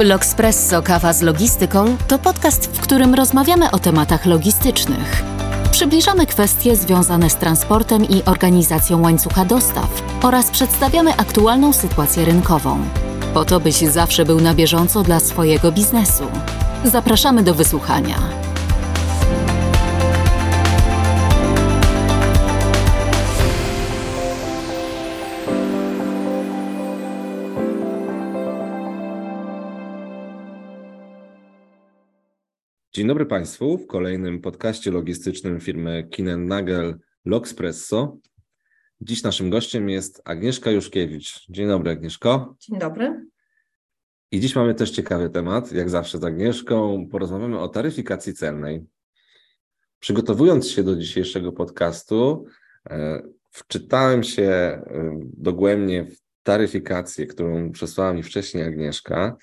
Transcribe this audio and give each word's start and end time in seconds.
L'Oxpresso 0.00 0.82
Kawa 0.82 1.12
z 1.12 1.22
Logistyką 1.22 1.96
to 2.08 2.18
podcast, 2.18 2.66
w 2.66 2.80
którym 2.80 3.14
rozmawiamy 3.14 3.70
o 3.70 3.78
tematach 3.78 4.26
logistycznych. 4.26 5.22
Przybliżamy 5.70 6.26
kwestie 6.26 6.76
związane 6.76 7.30
z 7.30 7.36
transportem 7.36 8.04
i 8.04 8.24
organizacją 8.24 9.02
łańcucha 9.02 9.44
dostaw 9.44 10.02
oraz 10.22 10.50
przedstawiamy 10.50 11.16
aktualną 11.16 11.72
sytuację 11.72 12.24
rynkową. 12.24 12.80
Po 13.34 13.44
to, 13.44 13.60
byś 13.60 13.76
zawsze 13.76 14.24
był 14.24 14.40
na 14.40 14.54
bieżąco 14.54 15.02
dla 15.02 15.20
swojego 15.20 15.72
biznesu. 15.72 16.24
Zapraszamy 16.84 17.42
do 17.42 17.54
wysłuchania. 17.54 18.47
Dzień 32.98 33.06
dobry 33.06 33.26
Państwu 33.26 33.78
w 33.78 33.86
kolejnym 33.86 34.40
podcaście 34.40 34.90
logistycznym 34.90 35.60
firmy 35.60 36.08
Kinen 36.10 36.46
Nagel 36.46 36.98
Logspresso. 37.24 38.16
Dziś 39.00 39.22
naszym 39.22 39.50
gościem 39.50 39.88
jest 39.88 40.22
Agnieszka 40.24 40.70
Juszkiewicz. 40.70 41.46
Dzień 41.48 41.68
dobry 41.68 41.90
Agnieszko. 41.90 42.56
Dzień 42.60 42.78
dobry. 42.78 43.26
I 44.32 44.40
dziś 44.40 44.56
mamy 44.56 44.74
też 44.74 44.90
ciekawy 44.90 45.30
temat, 45.30 45.72
jak 45.72 45.90
zawsze 45.90 46.18
z 46.18 46.24
Agnieszką. 46.24 47.08
Porozmawiamy 47.10 47.58
o 47.58 47.68
taryfikacji 47.68 48.34
celnej. 48.34 48.86
Przygotowując 50.00 50.70
się 50.70 50.82
do 50.82 50.96
dzisiejszego 50.96 51.52
podcastu, 51.52 52.46
e, 52.90 53.22
wczytałem 53.50 54.22
się 54.22 54.42
e, 54.42 54.82
dogłębnie 55.36 56.04
w 56.04 56.16
taryfikację, 56.42 57.26
którą 57.26 57.72
przesłała 57.72 58.12
mi 58.12 58.22
wcześniej 58.22 58.64
Agnieszka. 58.64 59.36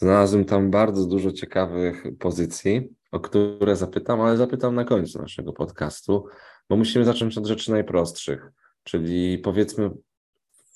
Znalazłem 0.00 0.44
tam 0.44 0.70
bardzo 0.70 1.06
dużo 1.06 1.32
ciekawych 1.32 2.04
pozycji, 2.18 2.88
o 3.12 3.20
które 3.20 3.76
zapytam, 3.76 4.20
ale 4.20 4.36
zapytam 4.36 4.74
na 4.74 4.84
końcu 4.84 5.18
naszego 5.18 5.52
podcastu, 5.52 6.26
bo 6.68 6.76
musimy 6.76 7.04
zacząć 7.04 7.38
od 7.38 7.46
rzeczy 7.46 7.70
najprostszych, 7.70 8.50
czyli 8.82 9.38
powiedzmy 9.38 9.90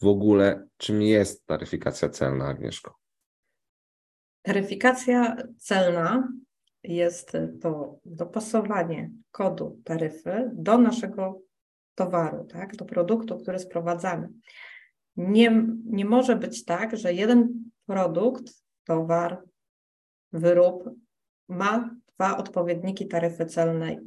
w 0.00 0.06
ogóle, 0.06 0.66
czym 0.76 1.02
jest 1.02 1.46
taryfikacja 1.46 2.08
celna, 2.08 2.46
Agnieszko? 2.46 2.98
Taryfikacja 4.42 5.36
celna 5.58 6.28
jest 6.82 7.32
to 7.60 7.98
dopasowanie 8.04 9.10
kodu 9.30 9.80
taryfy 9.84 10.50
do 10.54 10.78
naszego 10.78 11.40
towaru, 11.94 12.44
tak, 12.44 12.76
do 12.76 12.84
produktu, 12.84 13.38
który 13.38 13.58
sprowadzamy. 13.58 14.28
Nie, 15.16 15.66
nie 15.84 16.04
może 16.04 16.36
być 16.36 16.64
tak, 16.64 16.96
że 16.96 17.14
jeden 17.14 17.64
produkt 17.86 18.61
towar, 18.84 19.42
wyrób 20.32 20.90
ma 21.48 21.90
dwa 22.14 22.36
odpowiedniki 22.36 23.08
taryfy 23.08 23.46
celnej. 23.46 23.98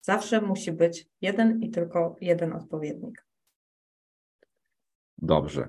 Zawsze 0.00 0.40
musi 0.40 0.72
być 0.72 1.06
jeden 1.20 1.62
i 1.62 1.70
tylko 1.70 2.16
jeden 2.20 2.52
odpowiednik. 2.52 3.26
Dobrze. 5.18 5.68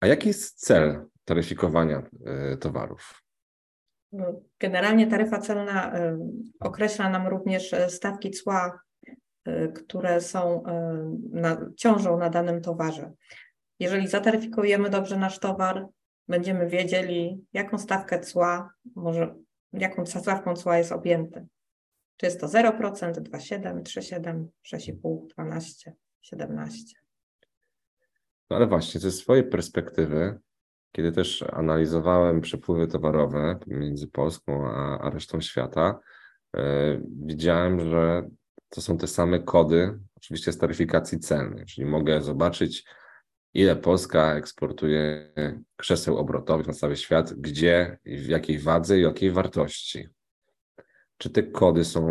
A 0.00 0.06
jaki 0.06 0.28
jest 0.28 0.60
cel 0.60 1.06
taryfikowania 1.24 2.02
y, 2.52 2.56
towarów? 2.56 3.22
Generalnie 4.60 5.06
taryfa 5.06 5.38
celna 5.38 5.98
y, 5.98 6.18
określa 6.60 7.10
nam 7.10 7.26
również 7.26 7.72
y, 7.72 7.90
stawki 7.90 8.30
cła, 8.30 8.80
które 9.74 10.20
są, 10.20 10.62
na, 11.32 11.70
ciążą 11.76 12.18
na 12.18 12.30
danym 12.30 12.60
towarze. 12.60 13.12
Jeżeli 13.78 14.08
zataryfikujemy 14.08 14.90
dobrze 14.90 15.16
nasz 15.16 15.38
towar, 15.38 15.86
będziemy 16.30 16.68
wiedzieli, 16.68 17.44
jaką 17.52 17.78
stawkę 17.78 18.20
cła, 18.20 18.74
może 18.96 19.34
jaką 19.72 20.06
stawką 20.06 20.56
cła 20.56 20.78
jest 20.78 20.92
objęty. 20.92 21.46
Czy 22.16 22.26
jest 22.26 22.40
to 22.40 22.46
0%, 22.46 23.12
2,7, 23.12 23.82
3,7, 23.82 24.46
6,5, 24.74 25.26
12, 25.26 25.94
17. 26.20 26.96
No 28.50 28.56
ale 28.56 28.66
właśnie, 28.66 29.00
ze 29.00 29.10
swojej 29.10 29.44
perspektywy, 29.44 30.38
kiedy 30.92 31.12
też 31.12 31.44
analizowałem 31.52 32.40
przepływy 32.40 32.86
towarowe 32.86 33.58
między 33.66 34.08
Polską 34.08 34.66
a, 34.66 34.98
a 34.98 35.10
resztą 35.10 35.40
świata, 35.40 36.00
yy, 36.54 36.62
widziałem, 37.24 37.90
że 37.90 38.28
to 38.68 38.80
są 38.80 38.98
te 38.98 39.06
same 39.06 39.40
kody, 39.40 39.98
oczywiście 40.16 40.52
z 40.52 40.58
taryfikacji 40.58 41.18
celnej, 41.18 41.66
czyli 41.66 41.86
mogę 41.86 42.22
zobaczyć, 42.22 42.84
ile 43.54 43.76
Polska 43.76 44.34
eksportuje 44.36 45.32
krzeseł 45.76 46.16
obrotowych 46.16 46.66
na 46.66 46.72
cały 46.72 46.96
świat, 46.96 47.34
gdzie, 47.34 47.98
w 48.04 48.28
jakiej 48.28 48.58
wadze 48.58 48.98
i 48.98 49.02
jakiej 49.02 49.30
wartości. 49.30 50.08
Czy 51.16 51.30
te 51.30 51.42
kody 51.42 51.84
są 51.84 52.08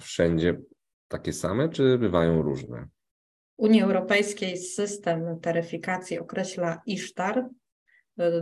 wszędzie 0.00 0.60
takie 1.08 1.32
same, 1.32 1.68
czy 1.68 1.98
bywają 1.98 2.42
różne? 2.42 2.88
Unii 3.56 3.82
Europejskiej 3.82 4.58
system 4.58 5.40
taryfikacji 5.40 6.18
określa 6.18 6.82
ISZTAR, 6.86 7.48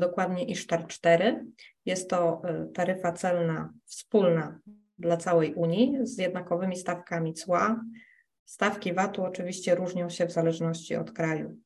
dokładnie 0.00 0.44
ISZTAR 0.44 0.86
4. 0.86 1.46
Jest 1.84 2.10
to 2.10 2.42
e, 2.44 2.66
taryfa 2.74 3.12
celna 3.12 3.72
wspólna 3.84 4.58
dla 4.98 5.16
całej 5.16 5.54
Unii 5.54 5.98
z 6.02 6.18
jednakowymi 6.18 6.76
stawkami 6.76 7.34
cła. 7.34 7.84
Stawki 8.44 8.92
VAT-u 8.92 9.22
oczywiście 9.22 9.74
różnią 9.74 10.08
się 10.10 10.26
w 10.26 10.32
zależności 10.32 10.96
od 10.96 11.12
kraju. 11.12 11.58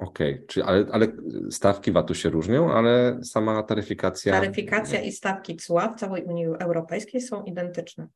Okej, 0.00 0.44
okay. 0.50 0.64
ale, 0.64 0.86
ale 0.92 1.06
stawki 1.50 1.92
VAT-u 1.92 2.14
się 2.14 2.30
różnią, 2.30 2.72
ale 2.72 3.18
sama 3.24 3.62
taryfikacja. 3.62 4.32
Taryfikacja 4.32 5.00
i 5.00 5.12
stawki 5.12 5.56
cła 5.56 5.88
w 5.88 5.96
całej 5.96 6.24
Unii 6.24 6.46
Europejskiej 6.46 7.20
są 7.20 7.44
identyczne. 7.44 8.08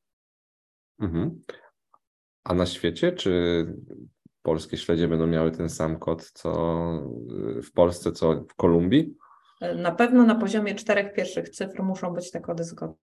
Mhm. 1.01 1.43
A 2.45 2.55
na 2.55 2.67
świecie, 2.67 3.13
czy 3.13 3.67
polskie 4.43 4.77
śledzie 4.77 5.09
będą 5.09 5.27
miały 5.27 5.51
ten 5.51 5.69
sam 5.69 5.99
kod, 5.99 6.31
co 6.31 6.53
w 7.63 7.73
Polsce, 7.73 8.13
co 8.13 8.35
w 8.35 8.55
Kolumbii? 8.55 9.15
Na 9.77 9.95
pewno 9.95 10.27
na 10.27 10.35
poziomie 10.35 10.75
czterech 10.75 11.15
pierwszych 11.15 11.49
cyfr 11.49 11.83
muszą 11.83 12.15
być 12.15 12.31
te 12.31 12.41
kody 12.41 12.65
zgodne. 12.65 12.97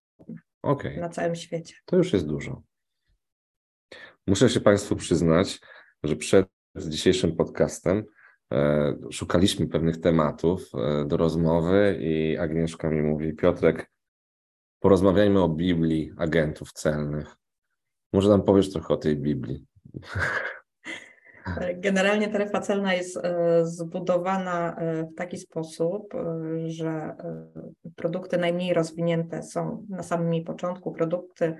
Okay. 0.61 0.97
Na 0.97 1.09
całym 1.09 1.35
świecie. 1.35 1.75
To 1.85 1.97
już 1.97 2.13
jest 2.13 2.27
dużo. 2.27 2.61
Muszę 4.27 4.49
się 4.49 4.59
Państwu 4.59 4.95
przyznać, 4.95 5.59
że 6.03 6.15
przed 6.15 6.47
dzisiejszym 6.77 7.35
podcastem 7.35 8.03
szukaliśmy 9.11 9.67
pewnych 9.67 9.97
tematów 9.97 10.69
e, 10.75 11.05
do 11.05 11.17
rozmowy 11.17 11.97
i 12.01 12.37
Agnieszka 12.37 12.89
mi 12.89 13.01
mówi, 13.01 13.33
Piotrek, 13.33 13.91
porozmawiajmy 14.79 15.43
o 15.43 15.49
Biblii 15.49 16.11
agentów 16.17 16.73
celnych. 16.73 17.35
Może 18.13 18.29
nam 18.29 18.43
powiesz 18.43 18.71
trochę 18.71 18.93
o 18.93 18.97
tej 18.97 19.15
Biblii. 19.15 19.65
Generalnie 21.75 22.27
taryfa 22.27 22.61
celna 22.61 22.93
jest 22.93 23.17
e, 23.17 23.65
zbudowana 23.65 24.75
w 25.11 25.15
taki 25.15 25.37
sposób, 25.37 26.13
że 26.65 27.15
produkty 27.95 28.37
najmniej 28.37 28.73
rozwinięte 28.73 29.43
są 29.43 29.85
na 29.89 30.03
samym 30.03 30.43
początku, 30.43 30.91
produkty 30.91 31.55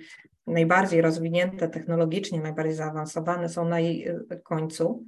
najbardziej 0.47 1.01
rozwinięte 1.01 1.69
technologicznie, 1.69 2.41
najbardziej 2.41 2.75
zaawansowane 2.75 3.49
są 3.49 3.65
na 3.65 3.79
jej 3.79 4.07
końcu. 4.43 5.05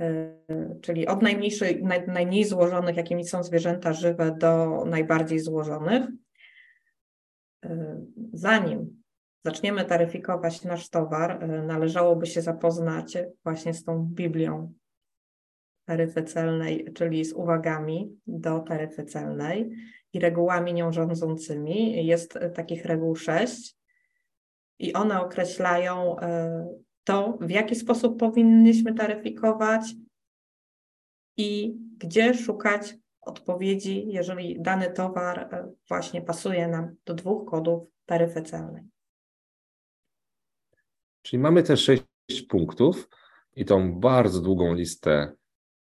E, 0.00 0.38
czyli 0.80 1.06
od 1.06 1.22
najmniejszych, 1.22 1.82
naj, 1.82 2.06
najmniej 2.06 2.44
złożonych, 2.44 2.96
jakimi 2.96 3.24
są 3.24 3.42
zwierzęta 3.42 3.92
żywe, 3.92 4.36
do 4.38 4.84
najbardziej 4.84 5.38
złożonych. 5.38 6.06
E, 7.64 8.00
zanim 8.32 9.02
zaczniemy 9.44 9.84
taryfikować 9.84 10.64
nasz 10.64 10.90
towar, 10.90 11.44
e, 11.44 11.46
należałoby 11.62 12.26
się 12.26 12.42
zapoznać 12.42 13.18
właśnie 13.44 13.74
z 13.74 13.84
tą 13.84 14.04
Biblią 14.04 14.72
taryfy 15.84 16.22
celnej, 16.22 16.92
czyli 16.94 17.24
z 17.24 17.32
uwagami 17.32 18.18
do 18.26 18.58
taryfy 18.58 19.04
celnej 19.04 19.70
i 20.12 20.20
regułami 20.20 20.74
nią 20.74 20.92
rządzącymi. 20.92 22.06
Jest 22.06 22.38
takich 22.54 22.84
reguł 22.84 23.16
sześć 23.16 23.76
i 24.78 24.92
one 24.92 25.20
określają 25.20 26.16
to, 27.08 27.38
w 27.40 27.50
jaki 27.50 27.74
sposób 27.74 28.18
powinniśmy 28.18 28.94
taryfikować 28.94 29.94
i 31.36 31.76
gdzie 31.98 32.34
szukać 32.34 32.94
odpowiedzi, 33.20 34.04
jeżeli 34.08 34.62
dany 34.62 34.92
towar 34.92 35.38
e, 35.38 35.72
właśnie 35.88 36.22
pasuje 36.22 36.68
nam 36.68 36.94
do 37.04 37.14
dwóch 37.14 37.50
kodów 37.50 37.88
taryfy 38.06 38.42
celnej. 38.42 38.82
Czyli 41.22 41.42
mamy 41.42 41.62
te 41.62 41.76
sześć 41.76 42.02
punktów 42.48 43.08
i 43.56 43.64
tą 43.64 44.00
bardzo 44.00 44.40
długą 44.40 44.74
listę 44.74 45.32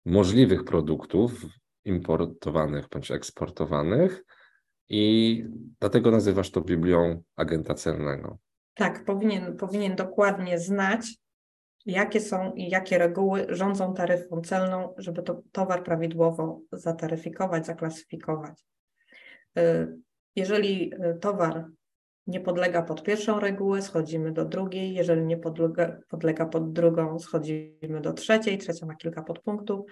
możliwych 0.04 0.64
produktów 0.64 1.46
importowanych 1.84 2.88
bądź 2.88 3.10
eksportowanych 3.10 4.24
i 4.88 5.44
dlatego 5.80 6.10
nazywasz 6.10 6.50
to 6.50 6.60
Biblią 6.60 7.22
agenta 7.36 7.74
celnego. 7.74 8.38
Tak, 8.74 9.04
powinien, 9.04 9.56
powinien 9.56 9.96
dokładnie 9.96 10.58
znać 10.58 11.22
jakie 11.86 12.20
są 12.20 12.52
i 12.52 12.68
jakie 12.70 12.98
reguły 12.98 13.46
rządzą 13.48 13.94
taryfą 13.94 14.40
celną, 14.40 14.94
żeby 14.98 15.22
to 15.22 15.42
towar 15.52 15.84
prawidłowo 15.84 16.60
zataryfikować, 16.72 17.66
zaklasyfikować. 17.66 18.64
Y, 19.58 19.96
jeżeli 20.36 20.94
y, 20.94 21.18
towar 21.20 21.66
nie 22.26 22.40
podlega 22.40 22.82
pod 22.82 23.02
pierwszą 23.02 23.40
regułę, 23.40 23.82
schodzimy 23.82 24.32
do 24.32 24.44
drugiej. 24.44 24.94
Jeżeli 24.94 25.22
nie 25.22 25.36
podlega, 25.36 25.96
podlega 26.08 26.46
pod 26.46 26.72
drugą, 26.72 27.18
schodzimy 27.18 28.00
do 28.00 28.12
trzeciej. 28.12 28.58
Trzecia 28.58 28.86
ma 28.86 28.94
kilka 28.94 29.22
podpunktów. 29.22 29.86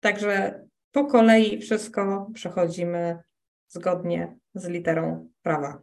Także 0.00 0.64
po 0.92 1.04
kolei 1.04 1.58
wszystko 1.58 2.30
przechodzimy 2.34 3.18
zgodnie 3.68 4.36
z 4.54 4.68
literą 4.68 5.28
prawa. 5.42 5.82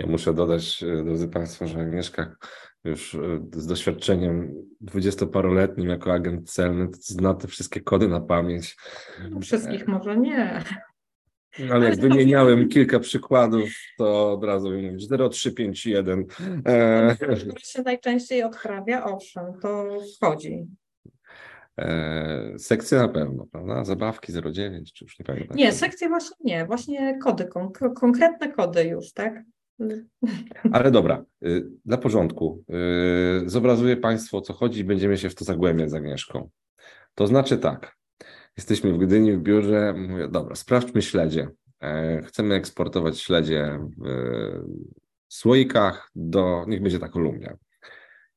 Ja 0.00 0.06
muszę 0.06 0.34
dodać, 0.34 0.82
e, 0.82 1.04
drodzy 1.04 1.28
Państwo, 1.28 1.66
że 1.66 1.80
Agnieszka 1.80 2.36
już 2.84 3.14
e, 3.14 3.18
z 3.52 3.66
doświadczeniem 3.66 4.54
dwudziestoparoletnim 4.80 5.88
jako 5.88 6.12
agent 6.12 6.50
celny 6.50 6.88
zna 6.92 7.34
te 7.34 7.48
wszystkie 7.48 7.80
kody 7.80 8.08
na 8.08 8.20
pamięć. 8.20 8.76
No, 9.30 9.40
wszystkich 9.40 9.88
może 9.88 10.16
nie. 10.16 10.62
Ale 11.72 11.90
jak 11.90 12.00
wymieniałem 12.00 12.68
kilka 12.68 13.00
przykładów, 13.00 13.70
to 13.98 14.32
od 14.32 14.44
razu 14.44 14.70
mi 14.70 14.90
mówisz 14.90 15.08
0351. 15.30 16.24
E... 16.64 17.14
Które 17.14 17.36
się 17.58 17.82
najczęściej 17.82 18.42
odprawia, 18.42 19.04
owszem, 19.04 19.44
to 19.62 19.98
wchodzi. 20.16 20.66
E... 21.78 22.58
Sekcje 22.58 22.98
na 22.98 23.08
pewno, 23.08 23.46
prawda? 23.52 23.84
Zabawki 23.84 24.32
09, 24.52 24.92
czy 24.92 25.04
już 25.04 25.18
nie 25.18 25.24
pamiętam. 25.24 25.56
Nie, 25.56 25.72
sekcje 25.72 26.08
właśnie 26.08 26.36
nie, 26.40 26.66
właśnie 26.66 27.18
kody, 27.22 27.44
konk 27.44 27.78
konkretne 27.94 28.52
kody 28.52 28.84
już, 28.84 29.12
tak? 29.12 29.42
Ale 30.72 30.90
dobra, 30.90 31.24
y, 31.46 31.66
dla 31.84 31.96
porządku. 31.96 32.64
Y, 33.44 33.50
zobrazuję 33.50 33.96
Państwu 33.96 34.36
o 34.36 34.40
co 34.40 34.52
chodzi 34.52 34.80
i 34.80 34.84
będziemy 34.84 35.18
się 35.18 35.30
w 35.30 35.34
to 35.34 35.44
zagłębiać 35.44 35.90
z 35.90 35.94
Agnieszką. 35.94 36.50
To 37.14 37.26
znaczy 37.26 37.58
tak, 37.58 37.96
jesteśmy 38.56 38.92
w 38.92 38.98
Gdyni 38.98 39.32
w 39.32 39.42
biurze, 39.42 39.94
mówię, 40.08 40.28
dobra, 40.28 40.54
sprawdźmy 40.54 41.02
śledzie. 41.02 41.48
E, 41.82 42.22
chcemy 42.22 42.54
eksportować 42.54 43.18
śledzie 43.18 43.78
w 43.98 45.34
słoikach 45.34 46.10
do, 46.14 46.64
niech 46.68 46.82
będzie 46.82 46.98
ta 46.98 47.08
Kolumbia. 47.08 47.56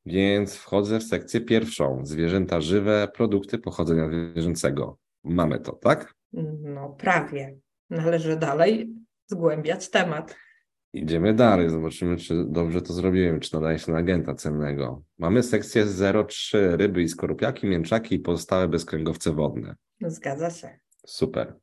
Więc 0.06 0.56
wchodzę 0.56 1.00
w 1.00 1.04
sekcję 1.04 1.42
pierwszą, 1.42 2.06
zwierzęta 2.06 2.62
żywe, 2.62 3.08
produkty 3.16 3.58
pochodzenia 3.58 4.08
zwierzęcego. 4.08 4.98
Mamy 5.24 5.60
to, 5.60 5.72
tak? 5.72 6.14
No 6.62 6.90
prawie. 6.90 7.58
Należy 7.90 8.38
dalej 8.38 8.90
zgłębiać 9.28 9.90
temat. 9.90 10.36
Idziemy 10.94 11.34
dalej, 11.34 11.70
zobaczymy, 11.70 12.18
czy 12.18 12.46
dobrze 12.48 12.82
to 12.82 12.94
zrobiłem, 12.94 13.40
czy 13.40 13.54
nadaje 13.54 13.80
się 13.80 13.92
na 13.92 13.98
agenta 13.98 14.36
cennego. 14.36 15.04
Mamy 15.18 15.44
sekcję 15.44 15.86
03, 16.28 16.78
ryby 16.78 17.02
i 17.02 17.10
skorupiaki, 17.10 17.68
mięczaki 17.68 18.16
i 18.16 18.20
pozostałe 18.20 18.68
bezkręgowce 18.68 19.32
wodne. 19.32 19.76
Zgadza 20.02 20.50
się. 20.50 20.80
Super. 21.06 21.56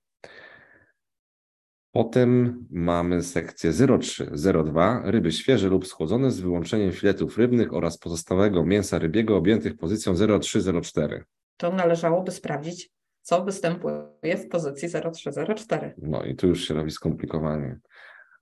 Potem 1.92 2.64
mamy 2.70 3.22
sekcję 3.22 3.72
0302, 4.00 5.02
ryby 5.04 5.32
świeże 5.32 5.68
lub 5.68 5.86
schłodzone 5.86 6.30
z 6.30 6.40
wyłączeniem 6.40 6.92
filetów 6.92 7.38
rybnych 7.38 7.74
oraz 7.74 7.98
pozostałego 7.98 8.64
mięsa 8.64 8.98
rybiego 8.98 9.36
objętych 9.36 9.76
pozycją 9.76 10.14
0304. 10.40 11.24
To 11.56 11.72
należałoby 11.72 12.30
sprawdzić, 12.30 12.90
co 13.22 13.44
występuje 13.44 14.36
w 14.36 14.48
pozycji 14.48 14.88
0304. 15.12 15.94
No 15.98 16.24
i 16.24 16.36
tu 16.36 16.46
już 16.48 16.68
się 16.68 16.74
robi 16.74 16.90
skomplikowanie. 16.90 17.80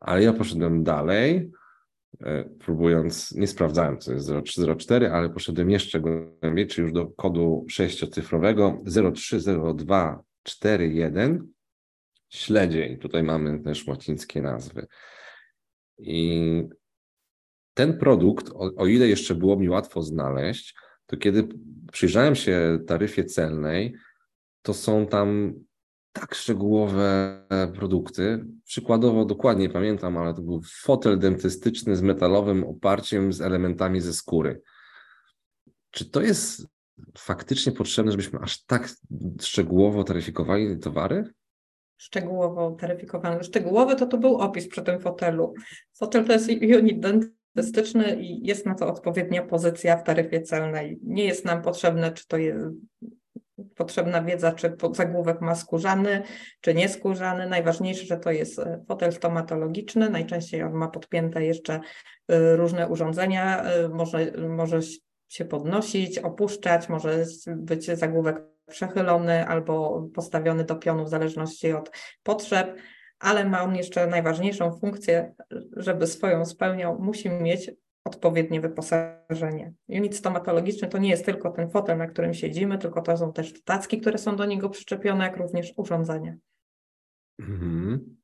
Ale 0.00 0.22
ja 0.22 0.32
poszedłem 0.32 0.84
dalej, 0.84 1.50
e, 2.20 2.44
próbując, 2.44 3.32
nie 3.32 3.46
sprawdzałem, 3.46 3.98
co 3.98 4.12
jest 4.12 4.30
0304, 4.44 5.10
ale 5.10 5.30
poszedłem 5.30 5.70
jeszcze 5.70 6.00
głębiej, 6.00 6.66
czyli 6.66 6.82
już 6.82 6.92
do 6.92 7.06
kodu 7.06 7.66
sześciocyfrowego 7.68 8.82
030241 8.84 11.48
śledzie 12.28 12.96
tutaj 12.96 13.22
mamy 13.22 13.60
też 13.60 13.86
łacińskie 13.86 14.42
nazwy. 14.42 14.86
I 15.98 16.62
ten 17.74 17.98
produkt, 17.98 18.50
o, 18.50 18.74
o 18.76 18.86
ile 18.86 19.08
jeszcze 19.08 19.34
było 19.34 19.56
mi 19.56 19.68
łatwo 19.68 20.02
znaleźć, 20.02 20.74
to 21.06 21.16
kiedy 21.16 21.48
przyjrzałem 21.92 22.34
się 22.34 22.78
taryfie 22.86 23.24
celnej, 23.24 23.94
to 24.62 24.74
są 24.74 25.06
tam 25.06 25.54
tak 26.20 26.34
szczegółowe 26.34 27.40
produkty. 27.74 28.44
Przykładowo 28.64 29.24
dokładnie 29.24 29.68
pamiętam, 29.68 30.16
ale 30.16 30.34
to 30.34 30.42
był 30.42 30.60
fotel 30.82 31.18
dentystyczny 31.18 31.96
z 31.96 32.02
metalowym 32.02 32.64
oparciem 32.64 33.32
z 33.32 33.40
elementami 33.40 34.00
ze 34.00 34.12
skóry. 34.12 34.62
Czy 35.90 36.10
to 36.10 36.20
jest 36.20 36.66
faktycznie 37.18 37.72
potrzebne, 37.72 38.12
żebyśmy 38.12 38.38
aż 38.38 38.64
tak 38.64 38.88
szczegółowo 39.40 40.04
taryfikowali 40.04 40.78
towary? 40.78 41.24
Szczegółowo 41.96 42.70
taryfikowany. 42.70 43.44
Szczegółowy 43.44 43.96
to 43.96 44.06
to 44.06 44.18
był 44.18 44.36
opis 44.36 44.68
przy 44.68 44.82
tym 44.82 45.00
fotelu. 45.00 45.54
Fotel 45.98 46.24
to 46.24 46.32
jest 46.32 46.48
unit 46.48 47.00
dentystyczny 47.00 48.16
i 48.20 48.46
jest 48.46 48.66
na 48.66 48.74
to 48.74 48.86
odpowiednia 48.86 49.42
pozycja 49.42 49.96
w 49.96 50.04
taryfie 50.04 50.42
celnej. 50.42 50.98
Nie 51.02 51.24
jest 51.24 51.44
nam 51.44 51.62
potrzebne, 51.62 52.12
czy 52.12 52.28
to 52.28 52.36
jest 52.36 52.66
potrzebna 53.76 54.22
wiedza, 54.22 54.52
czy 54.52 54.76
zagłówek 54.92 55.40
ma 55.40 55.54
skórzany, 55.54 56.22
czy 56.60 56.74
nieskórzany. 56.74 57.46
Najważniejsze, 57.46 58.06
że 58.06 58.16
to 58.16 58.30
jest 58.30 58.58
e, 58.58 58.84
fotel 58.88 59.12
stomatologiczny. 59.12 60.10
Najczęściej 60.10 60.62
on 60.62 60.72
ma 60.72 60.88
podpięte 60.88 61.44
jeszcze 61.44 61.80
e, 62.28 62.56
różne 62.56 62.88
urządzenia. 62.88 63.62
E, 63.62 63.88
może, 63.88 64.32
może 64.48 64.80
się 65.28 65.44
podnosić, 65.44 66.18
opuszczać, 66.18 66.88
może 66.88 67.24
być 67.46 67.86
zagłówek 67.86 68.42
przechylony 68.66 69.46
albo 69.46 70.02
postawiony 70.14 70.64
do 70.64 70.76
pionu 70.76 71.04
w 71.04 71.08
zależności 71.08 71.72
od 71.72 71.90
potrzeb, 72.22 72.76
ale 73.18 73.44
ma 73.44 73.62
on 73.62 73.76
jeszcze 73.76 74.06
najważniejszą 74.06 74.78
funkcję, 74.80 75.34
żeby 75.76 76.06
swoją 76.06 76.44
spełniał, 76.44 76.98
musi 77.00 77.30
mieć 77.30 77.70
odpowiednie 78.08 78.60
wyposażenie. 78.60 79.72
Unit 79.88 80.16
stomatologiczny 80.16 80.88
to 80.88 80.98
nie 80.98 81.10
jest 81.10 81.24
tylko 81.24 81.50
ten 81.50 81.70
fotel, 81.70 81.98
na 81.98 82.06
którym 82.06 82.34
siedzimy, 82.34 82.78
tylko 82.78 83.02
to 83.02 83.16
są 83.16 83.32
też 83.32 83.62
tacki, 83.64 84.00
które 84.00 84.18
są 84.18 84.36
do 84.36 84.44
niego 84.44 84.68
przyczepione, 84.68 85.24
jak 85.24 85.36
również 85.36 85.72
urządzenia. 85.76 86.36
Mhm. 87.40 88.16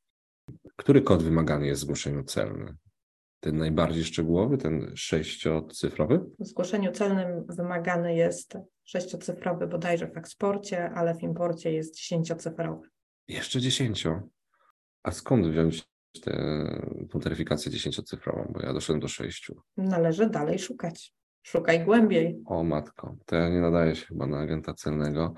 Który 0.76 1.02
kod 1.02 1.22
wymagany 1.22 1.66
jest 1.66 1.80
w 1.80 1.84
zgłoszeniu 1.84 2.24
celnym? 2.24 2.76
Ten 3.40 3.56
najbardziej 3.56 4.04
szczegółowy, 4.04 4.58
ten 4.58 4.92
sześciocyfrowy? 4.96 6.20
W 6.38 6.46
zgłoszeniu 6.46 6.92
celnym 6.92 7.44
wymagany 7.48 8.14
jest 8.14 8.58
sześciocyfrowy 8.84 9.66
bodajże 9.66 10.06
w 10.06 10.16
eksporcie, 10.16 10.90
ale 10.90 11.14
w 11.14 11.22
imporcie 11.22 11.72
jest 11.72 11.96
dziesięciocyfrowy. 11.96 12.88
Jeszcze 13.28 13.60
dziesięcio. 13.60 14.22
A 15.02 15.10
skąd 15.10 15.46
wziąć 15.46 15.93
tę 16.20 17.18
taryfikację 17.22 17.72
dziesięciocyfrową, 17.72 18.50
bo 18.54 18.62
ja 18.62 18.72
doszedłem 18.72 19.00
do 19.00 19.08
sześciu. 19.08 19.60
Należy 19.76 20.30
dalej 20.30 20.58
szukać. 20.58 21.14
Szukaj 21.42 21.84
głębiej. 21.84 22.42
O 22.46 22.64
matko, 22.64 23.16
to 23.26 23.36
ja 23.36 23.48
nie 23.48 23.60
nadaje 23.60 23.96
się 23.96 24.06
chyba 24.06 24.26
na 24.26 24.38
agenta 24.38 24.74
celnego. 24.74 25.34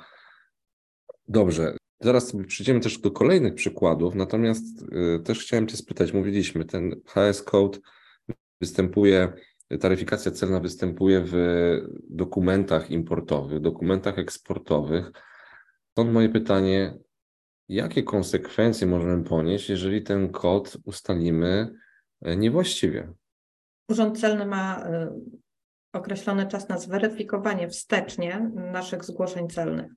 Dobrze, 1.28 1.76
zaraz 2.00 2.36
przejdziemy 2.46 2.80
też 2.80 2.98
do 2.98 3.10
kolejnych 3.10 3.54
przykładów, 3.54 4.14
natomiast 4.14 4.82
y, 4.82 5.22
też 5.24 5.40
chciałem 5.40 5.66
Cię 5.66 5.76
spytać, 5.76 6.12
mówiliśmy, 6.12 6.64
ten 6.64 7.00
HS 7.06 7.42
Code 7.42 7.78
występuje, 8.60 9.32
taryfikacja 9.80 10.32
celna 10.32 10.60
występuje 10.60 11.22
w 11.24 11.34
dokumentach 12.10 12.90
importowych, 12.90 13.60
dokumentach 13.60 14.18
eksportowych. 14.18 15.12
Stąd 15.90 16.12
moje 16.12 16.28
pytanie, 16.28 16.98
Jakie 17.68 18.02
konsekwencje 18.02 18.86
możemy 18.86 19.24
ponieść, 19.24 19.70
jeżeli 19.70 20.02
ten 20.02 20.28
kod 20.28 20.76
ustalimy 20.84 21.74
e, 22.22 22.36
niewłaściwie? 22.36 23.12
Urząd 23.88 24.20
Celny 24.20 24.46
ma 24.46 24.84
e, 24.84 25.20
określony 25.92 26.46
czas 26.46 26.68
na 26.68 26.78
zweryfikowanie 26.78 27.68
wstecznie 27.68 28.50
naszych 28.72 29.04
zgłoszeń 29.04 29.48
celnych. 29.48 29.92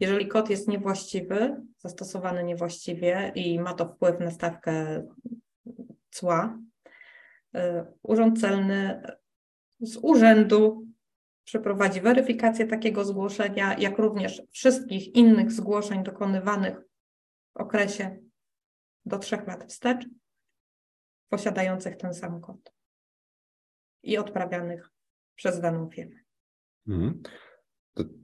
Jeżeli 0.00 0.28
kod 0.28 0.50
jest 0.50 0.68
niewłaściwy, 0.68 1.56
zastosowany 1.76 2.44
niewłaściwie 2.44 3.32
i 3.34 3.60
ma 3.60 3.74
to 3.74 3.86
wpływ 3.86 4.20
na 4.20 4.30
stawkę 4.30 5.02
cła, 6.10 6.58
e, 7.54 7.86
Urząd 8.02 8.40
Celny 8.40 9.02
z 9.80 9.98
urzędu 10.02 10.86
przeprowadzi 11.44 12.00
weryfikację 12.00 12.66
takiego 12.66 13.04
zgłoszenia, 13.04 13.78
jak 13.78 13.98
również 13.98 14.42
wszystkich 14.50 15.14
innych 15.14 15.52
zgłoszeń 15.52 16.02
dokonywanych 16.02 16.89
w 17.54 17.60
okresie 17.60 18.18
do 19.04 19.18
trzech 19.18 19.46
lat 19.46 19.64
wstecz, 19.72 20.06
posiadających 21.28 21.96
ten 21.96 22.14
sam 22.14 22.40
kod 22.40 22.72
i 24.02 24.18
odprawianych 24.18 24.90
przez 25.34 25.60
daną 25.60 25.90
firmę. 25.90 26.20
Mhm. 26.88 27.22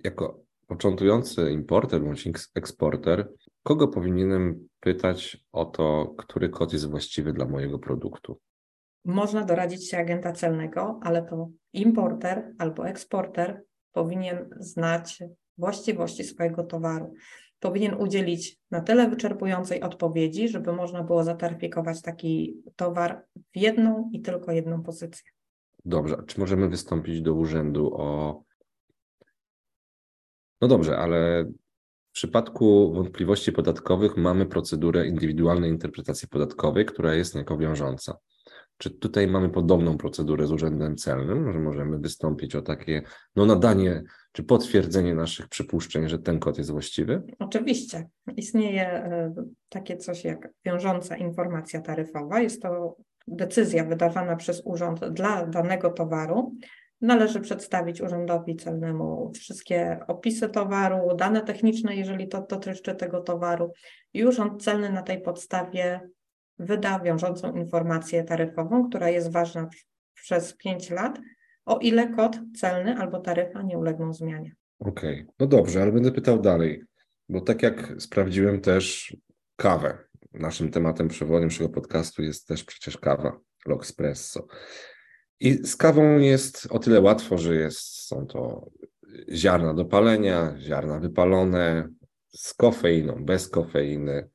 jako 0.04 0.42
początkujący 0.66 1.50
importer 1.50 2.02
bądź 2.02 2.28
eksporter, 2.54 3.32
kogo 3.62 3.88
powinienem 3.88 4.68
pytać 4.80 5.46
o 5.52 5.64
to, 5.64 6.14
który 6.18 6.48
kod 6.48 6.72
jest 6.72 6.90
właściwy 6.90 7.32
dla 7.32 7.46
mojego 7.46 7.78
produktu? 7.78 8.40
można 9.06 9.44
doradzić 9.44 9.90
się 9.90 9.98
agenta 9.98 10.32
celnego, 10.32 11.00
ale 11.02 11.22
to 11.22 11.48
importer 11.72 12.52
albo 12.58 12.88
eksporter 12.88 13.62
powinien 13.92 14.48
znać 14.58 15.22
właściwości 15.58 16.24
swojego 16.24 16.64
towaru. 16.64 17.14
Powinien 17.60 17.94
udzielić 17.94 18.58
na 18.70 18.80
tyle 18.80 19.08
wyczerpującej 19.08 19.82
odpowiedzi, 19.82 20.48
żeby 20.48 20.72
można 20.72 21.02
było 21.02 21.24
zataryfikować 21.24 22.02
taki 22.02 22.62
towar 22.76 23.24
w 23.36 23.56
jedną 23.56 24.10
i 24.12 24.20
tylko 24.20 24.52
jedną 24.52 24.82
pozycję. 24.82 25.30
Dobrze, 25.84 26.16
czy 26.26 26.40
możemy 26.40 26.68
wystąpić 26.68 27.22
do 27.22 27.34
urzędu 27.34 27.94
o. 27.94 28.42
No 30.60 30.68
dobrze, 30.68 30.98
ale 30.98 31.44
w 32.10 32.12
przypadku 32.12 32.92
wątpliwości 32.92 33.52
podatkowych 33.52 34.16
mamy 34.16 34.46
procedurę 34.46 35.06
indywidualnej 35.06 35.70
interpretacji 35.70 36.28
podatkowej, 36.28 36.86
która 36.86 37.14
jest 37.14 37.34
niejako 37.34 37.58
wiążąca. 37.58 38.18
Czy 38.78 38.90
tutaj 38.90 39.26
mamy 39.26 39.48
podobną 39.48 39.96
procedurę 39.98 40.46
z 40.46 40.52
Urzędem 40.52 40.96
Celnym, 40.96 41.52
że 41.52 41.58
możemy 41.58 41.98
wystąpić 41.98 42.54
o 42.54 42.62
takie 42.62 43.02
no, 43.36 43.46
nadanie 43.46 44.02
czy 44.32 44.44
potwierdzenie 44.44 45.14
naszych 45.14 45.48
przypuszczeń, 45.48 46.08
że 46.08 46.18
ten 46.18 46.38
kod 46.38 46.58
jest 46.58 46.70
właściwy? 46.70 47.22
Oczywiście. 47.38 48.08
Istnieje 48.36 48.82
e, 48.82 49.34
takie 49.68 49.96
coś 49.96 50.24
jak 50.24 50.48
wiążąca 50.64 51.16
informacja 51.16 51.80
taryfowa. 51.80 52.40
Jest 52.40 52.62
to 52.62 52.96
decyzja 53.28 53.84
wydawana 53.84 54.36
przez 54.36 54.62
urząd 54.64 55.04
dla 55.08 55.46
danego 55.46 55.90
towaru. 55.90 56.54
Należy 57.00 57.40
przedstawić 57.40 58.00
urzędowi 58.00 58.56
celnemu 58.56 59.30
wszystkie 59.34 59.98
opisy 60.08 60.48
towaru, 60.48 61.16
dane 61.16 61.42
techniczne, 61.42 61.96
jeżeli 61.96 62.28
to 62.28 62.46
dotyczy 62.50 62.94
tego 62.94 63.20
towaru, 63.20 63.72
i 64.14 64.24
urząd 64.24 64.64
celny 64.64 64.92
na 64.92 65.02
tej 65.02 65.22
podstawie 65.22 66.00
wyda 66.58 67.00
wiążącą 67.00 67.52
informację 67.52 68.24
taryfową, 68.24 68.88
która 68.88 69.10
jest 69.10 69.32
ważna 69.32 69.68
przez 70.14 70.56
5 70.56 70.90
lat, 70.90 71.18
o 71.64 71.78
ile 71.78 72.08
kod 72.08 72.38
celny 72.58 72.96
albo 72.96 73.20
taryfa 73.20 73.62
nie 73.62 73.78
ulegną 73.78 74.12
zmianie. 74.12 74.54
Okej, 74.78 75.22
okay. 75.22 75.34
no 75.38 75.46
dobrze, 75.46 75.82
ale 75.82 75.92
będę 75.92 76.12
pytał 76.12 76.40
dalej, 76.40 76.82
bo 77.28 77.40
tak 77.40 77.62
jak 77.62 77.94
sprawdziłem 77.98 78.60
też 78.60 79.16
kawę. 79.56 79.98
Naszym 80.32 80.70
tematem 80.70 81.08
przewodnim 81.08 81.48
naszego 81.48 81.68
podcastu 81.68 82.22
jest 82.22 82.48
też 82.48 82.64
przecież 82.64 82.98
kawa, 82.98 83.38
L'Espresso. 83.66 84.46
I 85.40 85.52
z 85.52 85.76
kawą 85.76 86.18
jest 86.18 86.66
o 86.70 86.78
tyle 86.78 87.00
łatwo, 87.00 87.38
że 87.38 87.54
jest, 87.54 87.78
są 87.78 88.26
to 88.26 88.70
ziarna 89.32 89.74
do 89.74 89.84
palenia, 89.84 90.54
ziarna 90.58 91.00
wypalone, 91.00 91.88
z 92.28 92.54
kofeiną, 92.54 93.24
bez 93.24 93.48
kofeiny, 93.48 94.28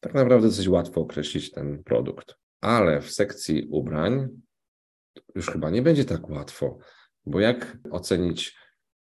tak 0.00 0.14
naprawdę 0.14 0.46
dosyć 0.46 0.68
łatwo 0.68 1.00
określić 1.00 1.50
ten 1.50 1.82
produkt. 1.84 2.34
Ale 2.60 3.00
w 3.00 3.10
sekcji 3.10 3.68
ubrań 3.70 4.28
już 5.34 5.50
chyba 5.50 5.70
nie 5.70 5.82
będzie 5.82 6.04
tak 6.04 6.30
łatwo, 6.30 6.78
bo 7.26 7.40
jak 7.40 7.78
ocenić, 7.90 8.58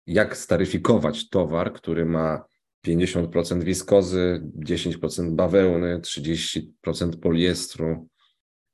jak 0.08 0.38
staryfikować 0.38 1.30
towar, 1.30 1.74
który 1.74 2.06
ma 2.06 2.46
50% 2.88 3.64
wiskozy, 3.64 4.44
10% 4.66 5.32
bawełny, 5.32 6.00
30% 6.00 7.20
poliestru? 7.22 8.08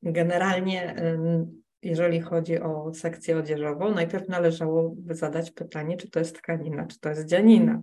Generalnie, 0.03 0.95
jeżeli 1.83 2.21
chodzi 2.21 2.59
o 2.59 2.93
sekcję 2.93 3.37
odzieżową, 3.37 3.93
najpierw 3.93 4.27
należałoby 4.27 5.15
zadać 5.15 5.51
pytanie, 5.51 5.97
czy 5.97 6.09
to 6.09 6.19
jest 6.19 6.35
tkanina, 6.35 6.87
czy 6.87 6.99
to 6.99 7.09
jest 7.09 7.25
dzianina, 7.25 7.81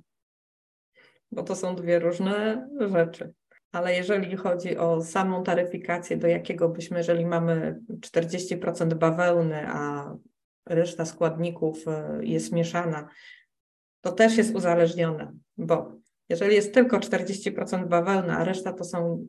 bo 1.33 1.43
to 1.43 1.57
są 1.57 1.77
dwie 1.77 1.99
różne 1.99 2.69
rzeczy 2.81 3.33
ale 3.77 3.95
jeżeli 3.95 4.37
chodzi 4.37 4.77
o 4.77 5.03
samą 5.05 5.45
taryfikację, 5.45 6.17
do 6.17 6.27
jakiego 6.27 6.69
byśmy, 6.69 6.99
jeżeli 6.99 7.27
mamy 7.27 7.81
40% 8.01 8.95
bawełny, 8.95 9.67
a 9.69 10.11
reszta 10.67 11.05
składników 11.05 11.89
e, 11.89 12.19
jest 12.23 12.53
mieszana, 12.53 13.09
to 14.01 14.13
też 14.13 14.37
jest 14.37 14.55
uzależnione, 14.55 15.33
bo 15.57 15.93
jeżeli 16.29 16.55
jest 16.55 16.75
tylko 16.75 16.99
40% 16.99 17.89
bawełny, 17.89 18.33
a 18.33 18.45
reszta 18.45 18.73
to 18.73 18.85
są 18.85 19.27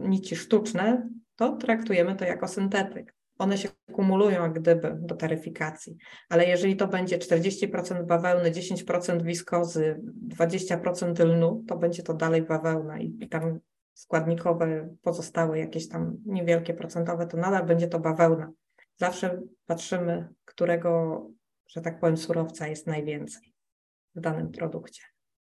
nici 0.00 0.36
sztuczne, 0.36 1.08
to 1.36 1.56
traktujemy 1.56 2.16
to 2.16 2.24
jako 2.24 2.48
syntetyk. 2.48 3.15
One 3.38 3.58
się 3.58 3.68
kumulują 3.92 4.42
jak 4.42 4.60
gdyby 4.60 4.96
do 5.00 5.14
taryfikacji, 5.14 5.96
ale 6.28 6.46
jeżeli 6.46 6.76
to 6.76 6.86
będzie 6.86 7.18
40% 7.18 8.06
bawełny, 8.06 8.50
10% 8.50 9.22
wiskozy, 9.22 10.00
20% 10.28 11.24
lnu, 11.24 11.64
to 11.68 11.76
będzie 11.76 12.02
to 12.02 12.14
dalej 12.14 12.42
bawełna 12.42 12.98
i, 12.98 13.16
i 13.20 13.28
tam 13.28 13.58
składnikowe 13.94 14.94
pozostałe, 15.02 15.58
jakieś 15.58 15.88
tam 15.88 16.16
niewielkie 16.26 16.74
procentowe, 16.74 17.26
to 17.26 17.36
nadal 17.36 17.66
będzie 17.66 17.88
to 17.88 18.00
bawełna. 18.00 18.52
Zawsze 18.96 19.42
patrzymy, 19.66 20.28
którego, 20.44 21.22
że 21.68 21.80
tak 21.80 22.00
powiem, 22.00 22.16
surowca 22.16 22.68
jest 22.68 22.86
najwięcej 22.86 23.54
w 24.14 24.20
danym 24.20 24.50
produkcie, 24.50 25.02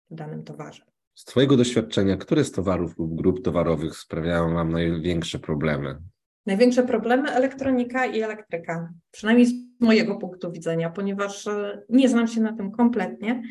w 0.10 0.16
danym 0.16 0.44
towarze. 0.44 0.84
Z 1.16 1.24
Twojego 1.24 1.58
doświadczenia, 1.58 2.18
które 2.18 2.44
z 2.44 2.52
towarów 2.52 2.98
lub 2.98 3.16
grup 3.16 3.44
towarowych 3.44 3.98
sprawiają 3.98 4.54
Wam 4.54 4.72
największe 4.72 5.40
problemy? 5.40 6.00
Największe 6.48 6.84
problemy 6.84 7.32
elektronika 7.32 8.06
i 8.06 8.22
elektryka, 8.22 8.94
przynajmniej 9.12 9.48
z 9.48 9.54
mojego 9.80 10.16
punktu 10.16 10.52
widzenia, 10.52 10.90
ponieważ 10.90 11.48
e, 11.48 11.82
nie 11.90 12.10
znam 12.10 12.28
się 12.28 12.42
na 12.42 12.54
tym 12.54 12.72
kompletnie 12.72 13.44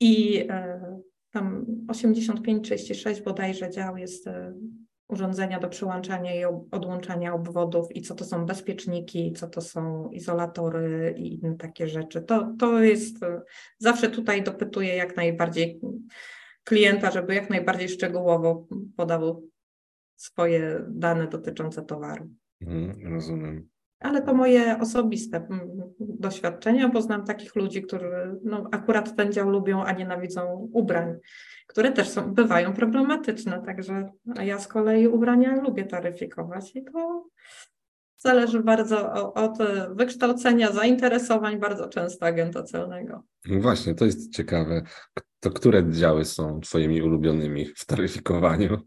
i 0.00 0.46
e, 0.50 0.80
tam 1.30 1.66
85-36 1.92 3.22
bodajże 3.22 3.70
dział 3.70 3.96
jest 3.96 4.26
e, 4.26 4.54
urządzenia 5.08 5.60
do 5.60 5.68
przyłączania 5.68 6.34
i 6.34 6.44
odłączania 6.70 7.34
obwodów 7.34 7.96
i 7.96 8.02
co 8.02 8.14
to 8.14 8.24
są 8.24 8.46
bezpieczniki, 8.46 9.32
co 9.32 9.48
to 9.48 9.60
są 9.60 10.10
izolatory 10.10 11.14
i 11.18 11.34
inne 11.34 11.56
takie 11.56 11.88
rzeczy. 11.88 12.22
To, 12.22 12.54
to 12.58 12.82
jest, 12.82 13.16
zawsze 13.78 14.10
tutaj 14.10 14.42
dopytuję 14.42 14.96
jak 14.96 15.16
najbardziej 15.16 15.80
klienta, 16.64 17.10
żeby 17.10 17.34
jak 17.34 17.50
najbardziej 17.50 17.88
szczegółowo 17.88 18.66
podał 18.96 19.49
swoje 20.20 20.84
dane 20.88 21.26
dotyczące 21.26 21.82
towaru. 21.82 22.30
Mhm, 22.60 23.14
rozumiem. 23.14 23.68
Ale 24.00 24.22
to 24.22 24.34
moje 24.34 24.78
osobiste 24.78 25.36
mm, 25.36 25.60
doświadczenia, 25.98 26.88
bo 26.88 27.02
znam 27.02 27.24
takich 27.24 27.56
ludzi, 27.56 27.82
którzy 27.82 28.38
no, 28.44 28.68
akurat 28.72 29.16
ten 29.16 29.32
dział 29.32 29.50
lubią, 29.50 29.84
a 29.84 29.92
nienawidzą 29.92 30.68
ubrań, 30.72 31.14
które 31.66 31.92
też 31.92 32.08
są, 32.08 32.34
bywają 32.34 32.72
problematyczne. 32.72 33.62
Także 33.66 34.12
ja 34.42 34.58
z 34.58 34.68
kolei 34.68 35.08
ubrania 35.08 35.62
lubię 35.62 35.84
taryfikować 35.84 36.76
i 36.76 36.84
to 36.84 37.24
zależy 38.16 38.62
bardzo 38.62 39.32
od 39.34 39.58
wykształcenia, 39.90 40.72
zainteresowań 40.72 41.58
bardzo 41.58 41.88
często 41.88 42.26
agenta 42.26 42.62
celnego. 42.62 43.22
No 43.46 43.60
właśnie, 43.60 43.94
to 43.94 44.04
jest 44.04 44.32
ciekawe. 44.32 44.82
To 45.40 45.50
które 45.50 45.90
działy 45.90 46.24
są 46.24 46.60
Twoimi 46.60 47.02
ulubionymi 47.02 47.66
w 47.76 47.86
taryfikowaniu? 47.86 48.78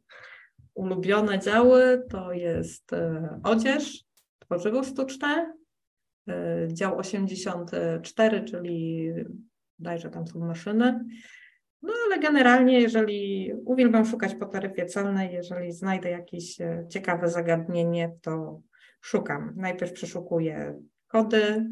Ulubione 0.76 1.40
działy 1.40 2.04
to 2.10 2.34
jest 2.34 2.94
e, 2.94 3.40
odzież, 3.44 4.04
tworzywo 4.40 4.84
sztuczne, 4.84 5.54
e, 6.30 6.68
dział 6.68 6.98
84, 6.98 8.44
czyli 8.44 9.10
dajże 9.80 10.10
tam 10.10 10.28
są 10.28 10.40
maszyny. 10.40 11.06
No 11.82 11.94
ale 12.06 12.20
generalnie, 12.20 12.82
jeżeli 12.82 13.54
uwielbiam 13.66 14.06
szukać 14.06 14.36
po 14.36 14.46
taryfie 14.46 14.86
celnej, 14.86 15.34
jeżeli 15.34 15.72
znajdę 15.72 16.10
jakieś 16.10 16.62
e, 16.62 16.86
ciekawe 16.90 17.30
zagadnienie, 17.30 18.16
to 18.22 18.62
szukam. 19.02 19.54
Najpierw 19.56 19.94
przeszukuję 19.94 20.80
kody, 21.08 21.70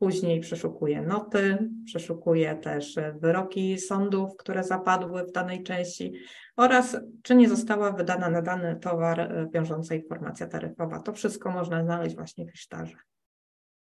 Później 0.00 0.40
przeszukuję 0.40 1.02
noty, 1.02 1.70
przeszukuję 1.84 2.56
też 2.56 2.98
wyroki 3.18 3.78
sądów, 3.78 4.36
które 4.38 4.64
zapadły 4.64 5.24
w 5.24 5.32
danej 5.32 5.62
części 5.62 6.12
oraz 6.56 6.96
czy 7.22 7.34
nie 7.34 7.48
została 7.48 7.92
wydana 7.92 8.30
na 8.30 8.42
dany 8.42 8.76
towar 8.76 9.20
e, 9.20 9.48
wiążąca 9.54 9.94
informacja 9.94 10.46
taryfowa. 10.46 11.00
To 11.00 11.12
wszystko 11.12 11.50
można 11.50 11.84
znaleźć 11.84 12.16
właśnie 12.16 12.46
w 12.46 12.54
Isztarze. 12.54 12.96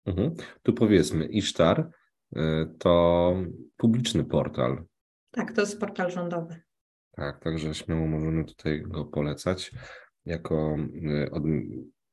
Mhm. 0.06 0.34
Tu 0.62 0.72
powiedzmy, 0.72 1.26
Isztar 1.26 1.90
e, 2.36 2.66
to 2.78 3.34
publiczny 3.76 4.24
portal. 4.24 4.84
Tak, 5.30 5.52
to 5.52 5.60
jest 5.60 5.80
portal 5.80 6.10
rządowy. 6.10 6.60
Tak, 7.10 7.40
także 7.40 7.74
śmiało 7.74 8.06
możemy 8.06 8.44
tutaj 8.44 8.82
go 8.82 9.04
polecać 9.04 9.70
jako 10.24 10.76
e, 11.06 11.40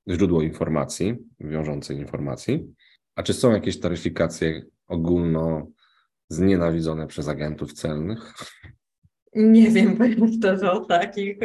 źródło 0.10 0.42
informacji, 0.42 1.18
wiążącej 1.40 1.98
informacji. 1.98 2.74
A 3.16 3.24
czy 3.24 3.34
są 3.34 3.52
jakieś 3.52 3.80
taryfikacje 3.80 4.62
ogólno 4.88 5.68
znienawidzone 6.30 7.08
przez 7.08 7.28
agentów 7.28 7.74
celnych? 7.74 8.34
Nie 9.36 9.70
wiem, 9.70 9.98
powiem 9.98 10.34
szczerze 10.38 10.72
o 10.72 10.86
takich. 10.86 11.38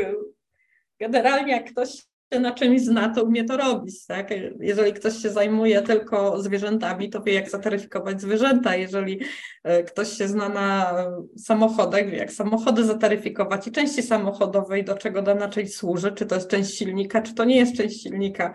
Generalnie 1.00 1.52
jak 1.52 1.70
ktoś 1.70 2.06
się 2.32 2.40
na 2.40 2.52
czymś 2.52 2.82
zna, 2.82 3.14
to 3.14 3.24
umie 3.24 3.44
to 3.44 3.56
robić. 3.56 4.06
Tak? 4.06 4.30
Jeżeli 4.60 4.92
ktoś 4.92 5.16
się 5.16 5.30
zajmuje 5.30 5.82
tylko 5.82 6.42
zwierzętami, 6.42 7.10
to 7.10 7.22
wie, 7.22 7.34
jak 7.34 7.50
zataryfikować 7.50 8.20
zwierzęta. 8.20 8.76
Jeżeli 8.76 9.20
e, 9.64 9.82
ktoś 9.82 10.08
się 10.08 10.28
zna 10.28 10.48
na 10.48 10.96
samochodach, 11.38 12.10
wie, 12.10 12.16
jak 12.16 12.32
samochody 12.32 12.84
zataryfikować 12.84 13.66
i 13.66 13.72
części 13.72 14.02
samochodowej, 14.02 14.84
do 14.84 14.94
czego 14.94 15.22
dana 15.22 15.48
część 15.48 15.76
służy, 15.76 16.12
czy 16.12 16.26
to 16.26 16.34
jest 16.34 16.48
część 16.48 16.78
silnika, 16.78 17.22
czy 17.22 17.34
to 17.34 17.44
nie 17.44 17.56
jest 17.56 17.76
część 17.76 18.02
silnika. 18.02 18.52